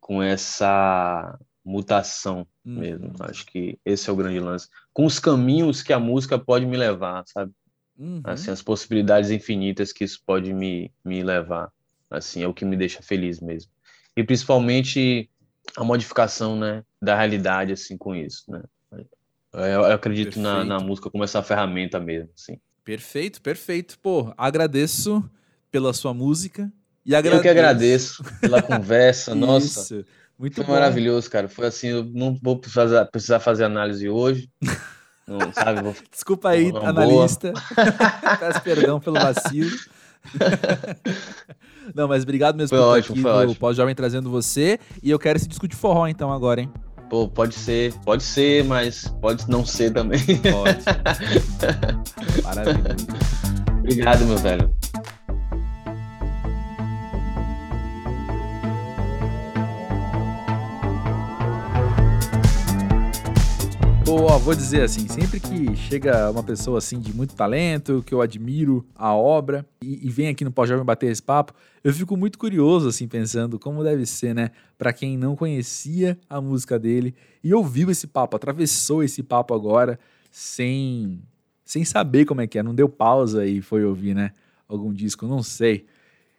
[0.00, 2.78] com essa mutação hum.
[2.78, 3.12] mesmo.
[3.20, 4.68] Acho que esse é o grande lance.
[4.92, 7.52] Com os caminhos que a música pode me levar, sabe?
[7.98, 8.20] Uhum.
[8.24, 11.72] Assim, as possibilidades infinitas que isso pode me, me levar.
[12.10, 13.70] Assim, é o que me deixa feliz mesmo.
[14.16, 15.30] E principalmente
[15.76, 18.62] a modificação, né, da realidade, assim, com isso, né?
[19.52, 22.60] Eu, eu acredito na, na, música como essa ferramenta mesmo, assim.
[22.86, 23.98] Perfeito, perfeito.
[23.98, 25.28] Pô, agradeço
[25.72, 26.72] pela sua música.
[27.04, 27.40] E agradeço...
[27.40, 29.80] Eu que agradeço pela conversa, nossa.
[29.80, 30.04] Isso.
[30.38, 30.72] Muito Foi bom.
[30.72, 31.48] maravilhoso, cara.
[31.48, 34.48] Foi assim, eu não vou precisar, precisar fazer análise hoje.
[35.28, 35.92] Não, sabe, vou...
[36.08, 37.52] Desculpa aí, analista.
[38.38, 39.76] Peço perdão pelo vacilo.
[41.92, 44.78] não, mas obrigado mesmo foi por ótimo, estar aqui no Pós-Jovem trazendo você.
[45.02, 46.72] E eu quero esse disco de forró então agora, hein?
[47.08, 50.20] Pô, pode ser, pode ser, mas pode não ser também.
[50.20, 50.84] Pode.
[52.42, 52.96] Maravilha.
[53.78, 54.70] Obrigado, meu velho.
[64.06, 68.20] Pô, vou dizer assim, sempre que chega uma pessoa assim de muito talento, que eu
[68.20, 71.52] admiro a obra e, e vem aqui no Pós-Jovem bater esse papo,
[71.82, 76.40] eu fico muito curioso assim pensando como deve ser, né, para quem não conhecia a
[76.40, 79.98] música dele e ouviu esse papo, atravessou esse papo agora
[80.30, 81.20] sem
[81.64, 84.30] sem saber como é que é, não deu pausa e foi ouvir, né,
[84.68, 85.84] algum disco, não sei.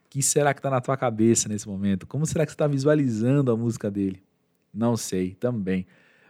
[0.05, 2.07] O que será que tá na tua cabeça nesse momento?
[2.07, 4.23] Como será que você tá visualizando a música dele?
[4.73, 5.85] Não sei, também.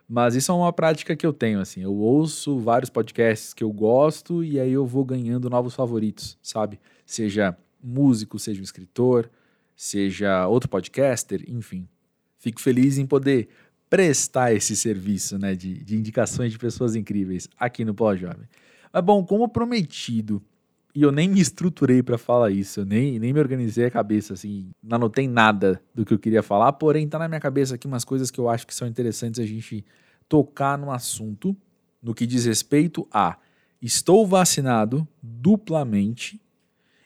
[0.07, 1.81] Mas isso é uma prática que eu tenho, assim.
[1.81, 6.79] Eu ouço vários podcasts que eu gosto e aí eu vou ganhando novos favoritos, sabe?
[7.05, 9.29] Seja músico, seja um escritor,
[9.75, 11.87] seja outro podcaster, enfim.
[12.39, 13.49] Fico feliz em poder
[13.89, 18.47] prestar esse serviço, né, de, de indicações de pessoas incríveis aqui no Pós Jovem.
[18.91, 20.41] Mas bom, como prometido,
[20.97, 24.33] e eu nem me estruturei para falar isso, eu nem, nem me organizei a cabeça,
[24.33, 27.85] assim, não anotei nada do que eu queria falar, porém tá na minha cabeça aqui
[27.85, 29.85] umas coisas que eu acho que são interessantes a gente
[30.27, 31.55] tocar no assunto,
[32.01, 33.37] no que diz respeito a
[33.79, 36.41] estou vacinado duplamente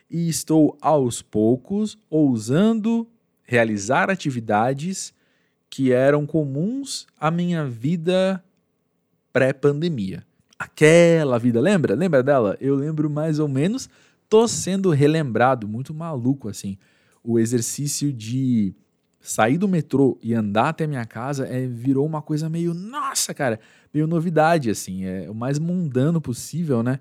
[0.09, 3.05] e estou aos poucos ousando
[3.43, 5.13] realizar atividades
[5.69, 8.41] que eram comuns à minha vida
[9.33, 10.25] pré-pandemia
[10.61, 11.95] aquela vida, lembra?
[11.95, 12.57] Lembra dela?
[12.61, 13.89] Eu lembro mais ou menos,
[14.29, 16.77] tô sendo relembrado, muito maluco assim.
[17.23, 18.73] O exercício de
[19.19, 23.59] sair do metrô e andar até minha casa é, virou uma coisa meio, nossa, cara,
[23.93, 26.99] meio novidade, assim, é o mais mundano possível, né?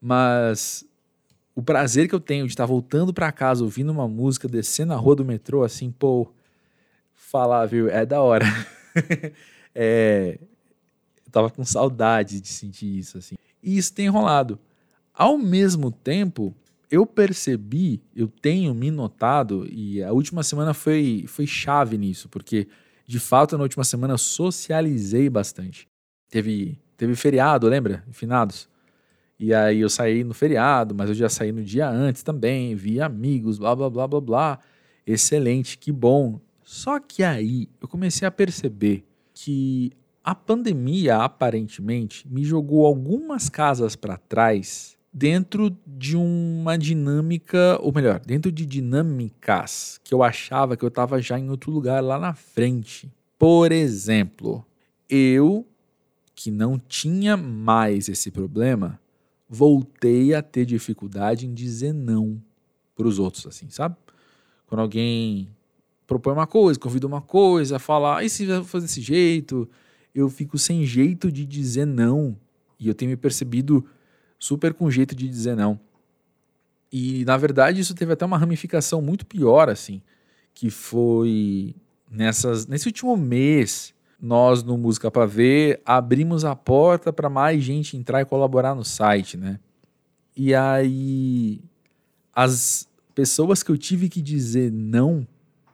[0.00, 0.84] Mas
[1.54, 4.96] o prazer que eu tenho de estar voltando para casa ouvindo uma música, descendo a
[4.96, 6.32] rua do metrô, assim, pô,
[7.12, 8.46] falar, viu, é da hora.
[9.74, 10.38] é,
[11.32, 13.34] tava com saudade de sentir isso, assim.
[13.62, 14.58] E isso tem rolado.
[15.14, 16.54] Ao mesmo tempo,
[16.90, 22.68] eu percebi, eu tenho me notado, e a última semana foi, foi chave nisso, porque
[23.06, 25.88] de fato na última semana socializei bastante.
[26.28, 28.04] Teve, teve feriado, lembra?
[28.10, 28.68] Finados.
[29.38, 33.00] E aí eu saí no feriado, mas eu já saí no dia antes também, vi
[33.00, 34.58] amigos, blá blá blá blá blá.
[35.06, 36.40] Excelente, que bom.
[36.62, 39.04] Só que aí eu comecei a perceber
[39.34, 39.92] que
[40.24, 48.20] A pandemia, aparentemente, me jogou algumas casas para trás dentro de uma dinâmica, ou melhor,
[48.20, 52.34] dentro de dinâmicas que eu achava que eu estava já em outro lugar lá na
[52.34, 53.12] frente.
[53.36, 54.64] Por exemplo,
[55.10, 55.66] eu,
[56.36, 59.00] que não tinha mais esse problema,
[59.48, 62.40] voltei a ter dificuldade em dizer não
[62.94, 63.96] para os outros, assim, sabe?
[64.68, 65.48] Quando alguém
[66.06, 69.68] propõe uma coisa, convida uma coisa, fala, e se fazer desse jeito?
[70.14, 72.36] Eu fico sem jeito de dizer não.
[72.78, 73.84] E eu tenho me percebido
[74.38, 75.78] super com jeito de dizer não.
[76.92, 80.02] E, na verdade, isso teve até uma ramificação muito pior, assim,
[80.52, 81.74] que foi
[82.10, 87.96] nessas, nesse último mês, nós no Música para Ver abrimos a porta para mais gente
[87.96, 89.58] entrar e colaborar no site, né?
[90.36, 91.60] E aí
[92.34, 95.26] as pessoas que eu tive que dizer não,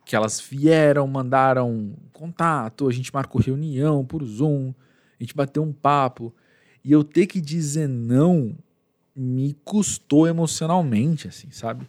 [0.09, 4.73] que elas vieram, mandaram contato, a gente marcou reunião por Zoom,
[5.21, 6.35] a gente bateu um papo,
[6.83, 8.57] e eu ter que dizer não
[9.15, 11.87] me custou emocionalmente, assim, sabe?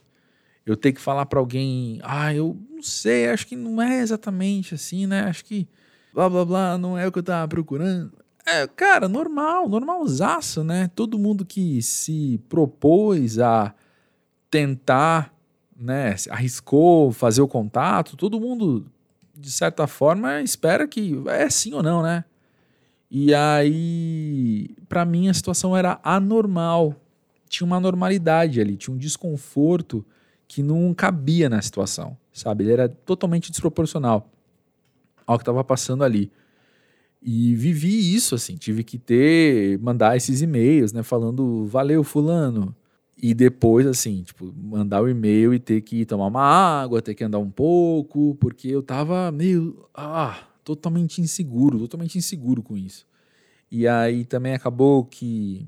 [0.65, 4.75] Eu ter que falar para alguém, ah, eu não sei, acho que não é exatamente
[4.75, 5.21] assim, né?
[5.21, 5.65] Acho que
[6.13, 8.11] blá blá blá não é o que eu tava procurando.
[8.45, 10.91] É, cara, normal, normalzaço, né?
[10.93, 13.73] Todo mundo que se propôs a
[14.51, 15.33] tentar,
[15.79, 18.85] né, arriscou fazer o contato, todo mundo,
[19.33, 22.25] de certa forma, espera que é sim ou não, né?
[23.09, 26.95] E aí, para mim, a situação era anormal.
[27.47, 30.05] Tinha uma normalidade ali, tinha um desconforto
[30.47, 32.63] que não cabia na situação, sabe?
[32.63, 34.29] Ele era totalmente desproporcional
[35.25, 36.31] ao que estava passando ali.
[37.21, 42.75] E vivi isso, assim, tive que ter, mandar esses e-mails, né, falando, valeu, fulano,
[43.21, 47.23] e depois, assim, tipo, mandar o e-mail e ter que tomar uma água, ter que
[47.23, 49.85] andar um pouco, porque eu tava meio.
[49.93, 53.05] Ah, totalmente inseguro, totalmente inseguro com isso.
[53.69, 55.67] E aí também acabou que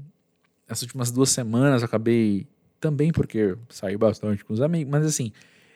[0.68, 2.48] essas últimas duas semanas eu acabei.
[2.80, 5.32] Também porque saí bastante com os amigos, mas assim,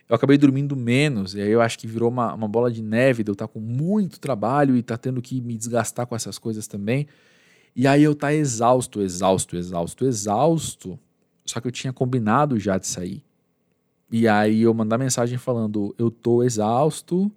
[0.10, 3.24] eu acabei dormindo menos, e aí eu acho que virou uma, uma bola de neve
[3.24, 6.16] de eu estar tá com muito trabalho e estar tá tendo que me desgastar com
[6.16, 7.06] essas coisas também.
[7.76, 11.00] E aí eu tá exausto, exausto, exausto, exausto
[11.46, 13.24] só que eu tinha combinado já de sair.
[14.12, 17.32] E aí eu mandar mensagem falando, eu tô exausto,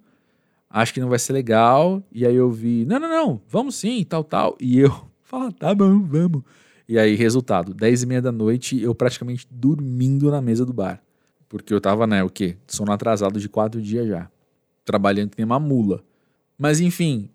[0.68, 2.02] acho que não vai ser legal.
[2.12, 4.56] E aí eu vi, não, não, não, vamos sim, tal, tal.
[4.60, 6.42] E eu, fala, tá bom, vamos.
[6.88, 11.02] E aí, resultado, 10 e meia da noite, eu praticamente dormindo na mesa do bar.
[11.46, 12.56] Porque eu tava, né, o quê?
[12.66, 14.30] Sono atrasado de quatro dias já.
[14.86, 16.02] Trabalhando que nem uma mula.
[16.58, 17.28] Mas enfim,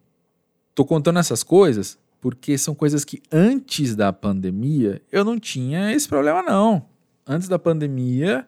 [0.74, 6.07] tô contando essas coisas porque são coisas que antes da pandemia eu não tinha esse
[6.07, 6.86] problema não.
[7.28, 8.47] Antes da pandemia,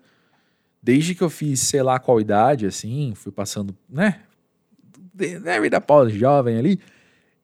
[0.81, 4.21] desde que eu fiz sei lá qual idade, assim, fui passando, né,
[5.43, 6.79] na vida pós-jovem ali,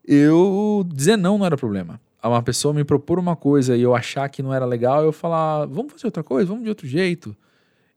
[0.08, 2.00] eu dizer não não era problema.
[2.24, 5.66] Uma pessoa me propor uma coisa e eu achar que não era legal, eu falar,
[5.66, 7.36] vamos fazer outra coisa, vamos de outro jeito.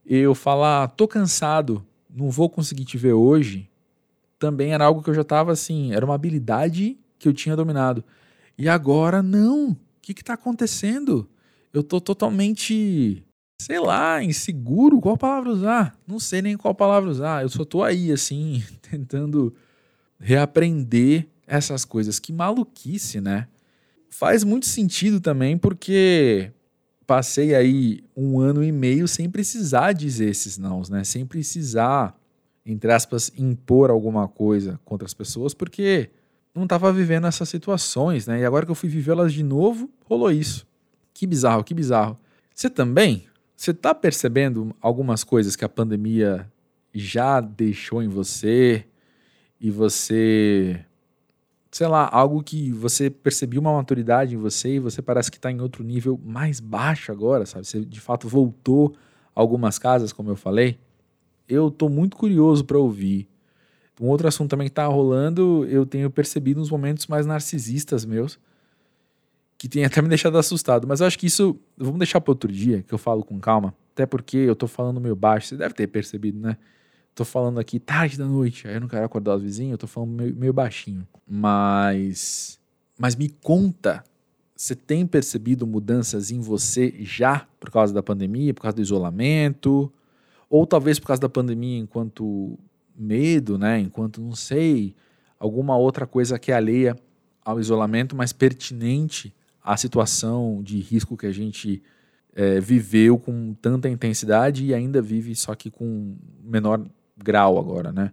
[0.04, 3.70] Eu falar, tô cansado, não vou conseguir te ver hoje,
[4.40, 8.02] também era algo que eu já estava assim, era uma habilidade que eu tinha dominado.
[8.56, 9.70] E agora, não.
[9.70, 11.28] O que está acontecendo?
[11.72, 13.24] Eu tô totalmente,
[13.60, 15.00] sei lá, inseguro.
[15.00, 15.98] Qual palavra usar?
[16.06, 17.42] Não sei nem qual palavra usar.
[17.42, 19.54] Eu só tô aí, assim, tentando
[20.18, 22.18] reaprender essas coisas.
[22.18, 23.48] Que maluquice, né?
[24.08, 26.52] Faz muito sentido também, porque
[27.06, 31.02] passei aí um ano e meio sem precisar dizer esses nãos, né?
[31.02, 32.16] Sem precisar,
[32.64, 36.10] entre aspas, impor alguma coisa contra as pessoas, porque
[36.54, 38.40] não estava vivendo essas situações, né?
[38.40, 40.66] E agora que eu fui vivê-las de novo, rolou isso.
[41.12, 42.18] Que bizarro, que bizarro.
[42.54, 43.26] Você também?
[43.56, 46.50] Você está percebendo algumas coisas que a pandemia
[46.92, 48.84] já deixou em você
[49.60, 50.84] e você,
[51.70, 55.50] sei lá, algo que você percebeu uma maturidade em você e você parece que está
[55.50, 57.66] em outro nível mais baixo agora, sabe?
[57.66, 58.94] Você de fato voltou
[59.34, 60.78] a algumas casas, como eu falei.
[61.48, 63.28] Eu estou muito curioso para ouvir
[64.00, 68.38] um outro assunto também que tá rolando, eu tenho percebido uns momentos mais narcisistas meus,
[69.56, 70.86] que tem até me deixado assustado.
[70.86, 73.74] Mas eu acho que isso, vamos deixar para outro dia, que eu falo com calma.
[73.92, 76.56] Até porque eu tô falando meio baixo, você deve ter percebido, né?
[77.14, 79.86] Tô falando aqui tarde da noite, aí eu não quero acordar os vizinhos, eu tô
[79.86, 81.06] falando meio, meio baixinho.
[81.26, 82.58] Mas.
[82.98, 84.02] Mas me conta,
[84.56, 89.92] você tem percebido mudanças em você já por causa da pandemia, por causa do isolamento?
[90.50, 92.58] Ou talvez por causa da pandemia enquanto
[92.96, 93.80] medo, né?
[93.80, 94.94] Enquanto não sei,
[95.38, 96.96] alguma outra coisa que alheia
[97.44, 101.82] ao isolamento, mas pertinente à situação de risco que a gente
[102.34, 106.84] é, viveu com tanta intensidade e ainda vive, só que com menor
[107.16, 108.12] grau agora, né?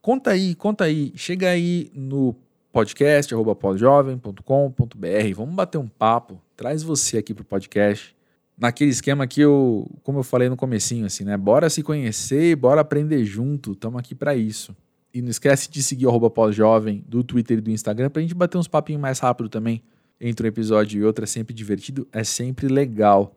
[0.00, 2.34] Conta aí, conta aí, chega aí no
[2.72, 5.34] podcast@podjovem.com.br.
[5.34, 6.40] Vamos bater um papo.
[6.56, 8.15] Traz você aqui pro podcast.
[8.58, 11.36] Naquele esquema que eu, como eu falei no comecinho assim, né?
[11.36, 13.72] Bora se conhecer, bora aprender junto.
[13.72, 14.74] Estamos aqui para isso.
[15.12, 18.56] E não esquece de seguir o pós-jovem do Twitter e do Instagram pra gente bater
[18.56, 19.82] uns papinhos mais rápido também.
[20.18, 23.36] Entre um episódio e outro é sempre divertido, é sempre legal.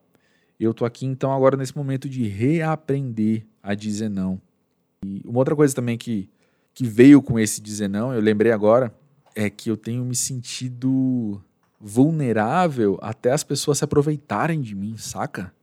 [0.58, 4.42] Eu tô aqui então agora nesse momento de reaprender a dizer não.
[5.06, 6.30] E uma outra coisa também que,
[6.74, 8.94] que veio com esse dizer não, eu lembrei agora,
[9.36, 11.42] é que eu tenho me sentido
[11.80, 15.54] vulnerável até as pessoas se aproveitarem de mim, saca?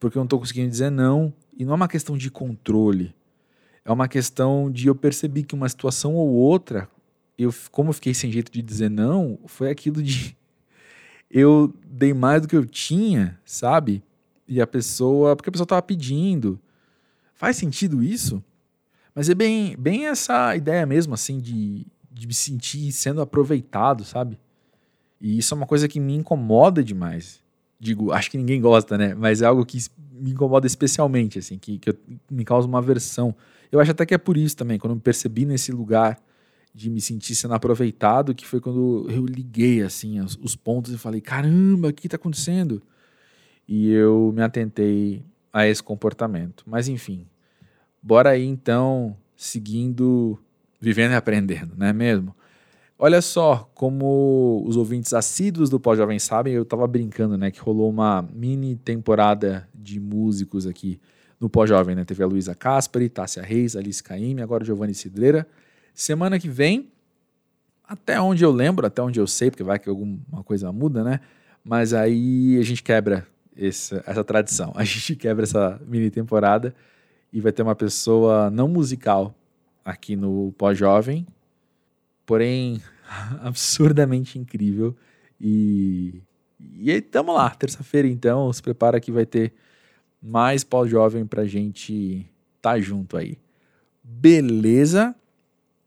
[0.00, 1.32] Porque eu não tô conseguindo dizer não.
[1.56, 3.14] E não é uma questão de controle.
[3.84, 6.88] É uma questão de eu perceber que uma situação ou outra,
[7.36, 10.36] eu, como eu fiquei sem jeito de dizer não, foi aquilo de
[11.30, 14.02] eu dei mais do que eu tinha, sabe?
[14.46, 16.58] E a pessoa, porque a pessoa tava pedindo.
[17.34, 18.42] Faz sentido isso?
[19.14, 24.38] Mas é bem, bem essa ideia mesmo, assim, de, de me sentir sendo aproveitado, sabe?
[25.22, 27.40] E isso é uma coisa que me incomoda demais.
[27.78, 29.14] Digo, acho que ninguém gosta, né?
[29.14, 29.78] Mas é algo que
[30.10, 31.94] me incomoda especialmente, assim, que, que eu,
[32.28, 33.32] me causa uma aversão.
[33.70, 36.20] Eu acho até que é por isso também, quando eu me percebi nesse lugar
[36.74, 40.98] de me sentir sendo aproveitado, que foi quando eu liguei, assim, os, os pontos e
[40.98, 42.82] falei, caramba, o que está acontecendo?
[43.68, 46.64] E eu me atentei a esse comportamento.
[46.66, 47.26] Mas enfim,
[48.02, 50.36] bora aí então, seguindo,
[50.80, 52.34] vivendo e aprendendo, não é mesmo?
[53.04, 57.90] Olha só, como os ouvintes assíduos do Pós-Jovem sabem, eu estava brincando, né, que rolou
[57.90, 61.00] uma mini temporada de músicos aqui
[61.40, 62.04] no Pós-Jovem, né?
[62.04, 65.48] Teve a Luísa Caspari, Tássia Reis, Alice Caime, agora Giovanni Cidreira.
[65.92, 66.92] Semana que vem,
[67.88, 71.18] até onde eu lembro, até onde eu sei, porque vai que alguma coisa muda, né?
[71.64, 73.26] Mas aí a gente quebra
[73.56, 74.72] essa, essa tradição.
[74.78, 76.72] A gente quebra essa mini temporada
[77.32, 79.34] e vai ter uma pessoa não musical
[79.84, 81.26] aqui no Pós-Jovem,
[82.24, 82.80] porém
[83.40, 84.96] absurdamente incrível.
[85.40, 86.22] E,
[86.76, 89.52] e estamos lá, terça-feira então, se prepara que vai ter
[90.22, 92.26] mais pós-jovem pra gente
[92.60, 93.38] tá junto aí.
[94.02, 95.14] Beleza?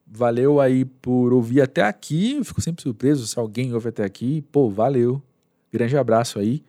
[0.05, 2.35] Valeu aí por ouvir até aqui.
[2.35, 4.41] Eu fico sempre surpreso se alguém ouve até aqui.
[4.51, 5.21] Pô, valeu.
[5.71, 6.63] Grande abraço aí.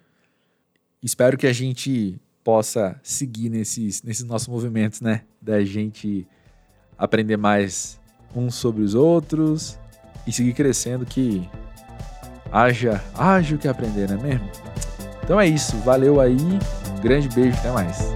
[1.03, 5.25] Espero que a gente possa seguir nesses, nesses nossos movimentos, né?
[5.41, 6.27] Da gente
[6.97, 8.01] aprender mais
[8.35, 9.79] uns sobre os outros
[10.27, 11.49] e seguir crescendo que
[12.51, 14.51] haja, haja o que aprender, não é mesmo?
[15.23, 16.37] Então é isso, valeu aí,
[17.03, 18.16] grande beijo, até mais.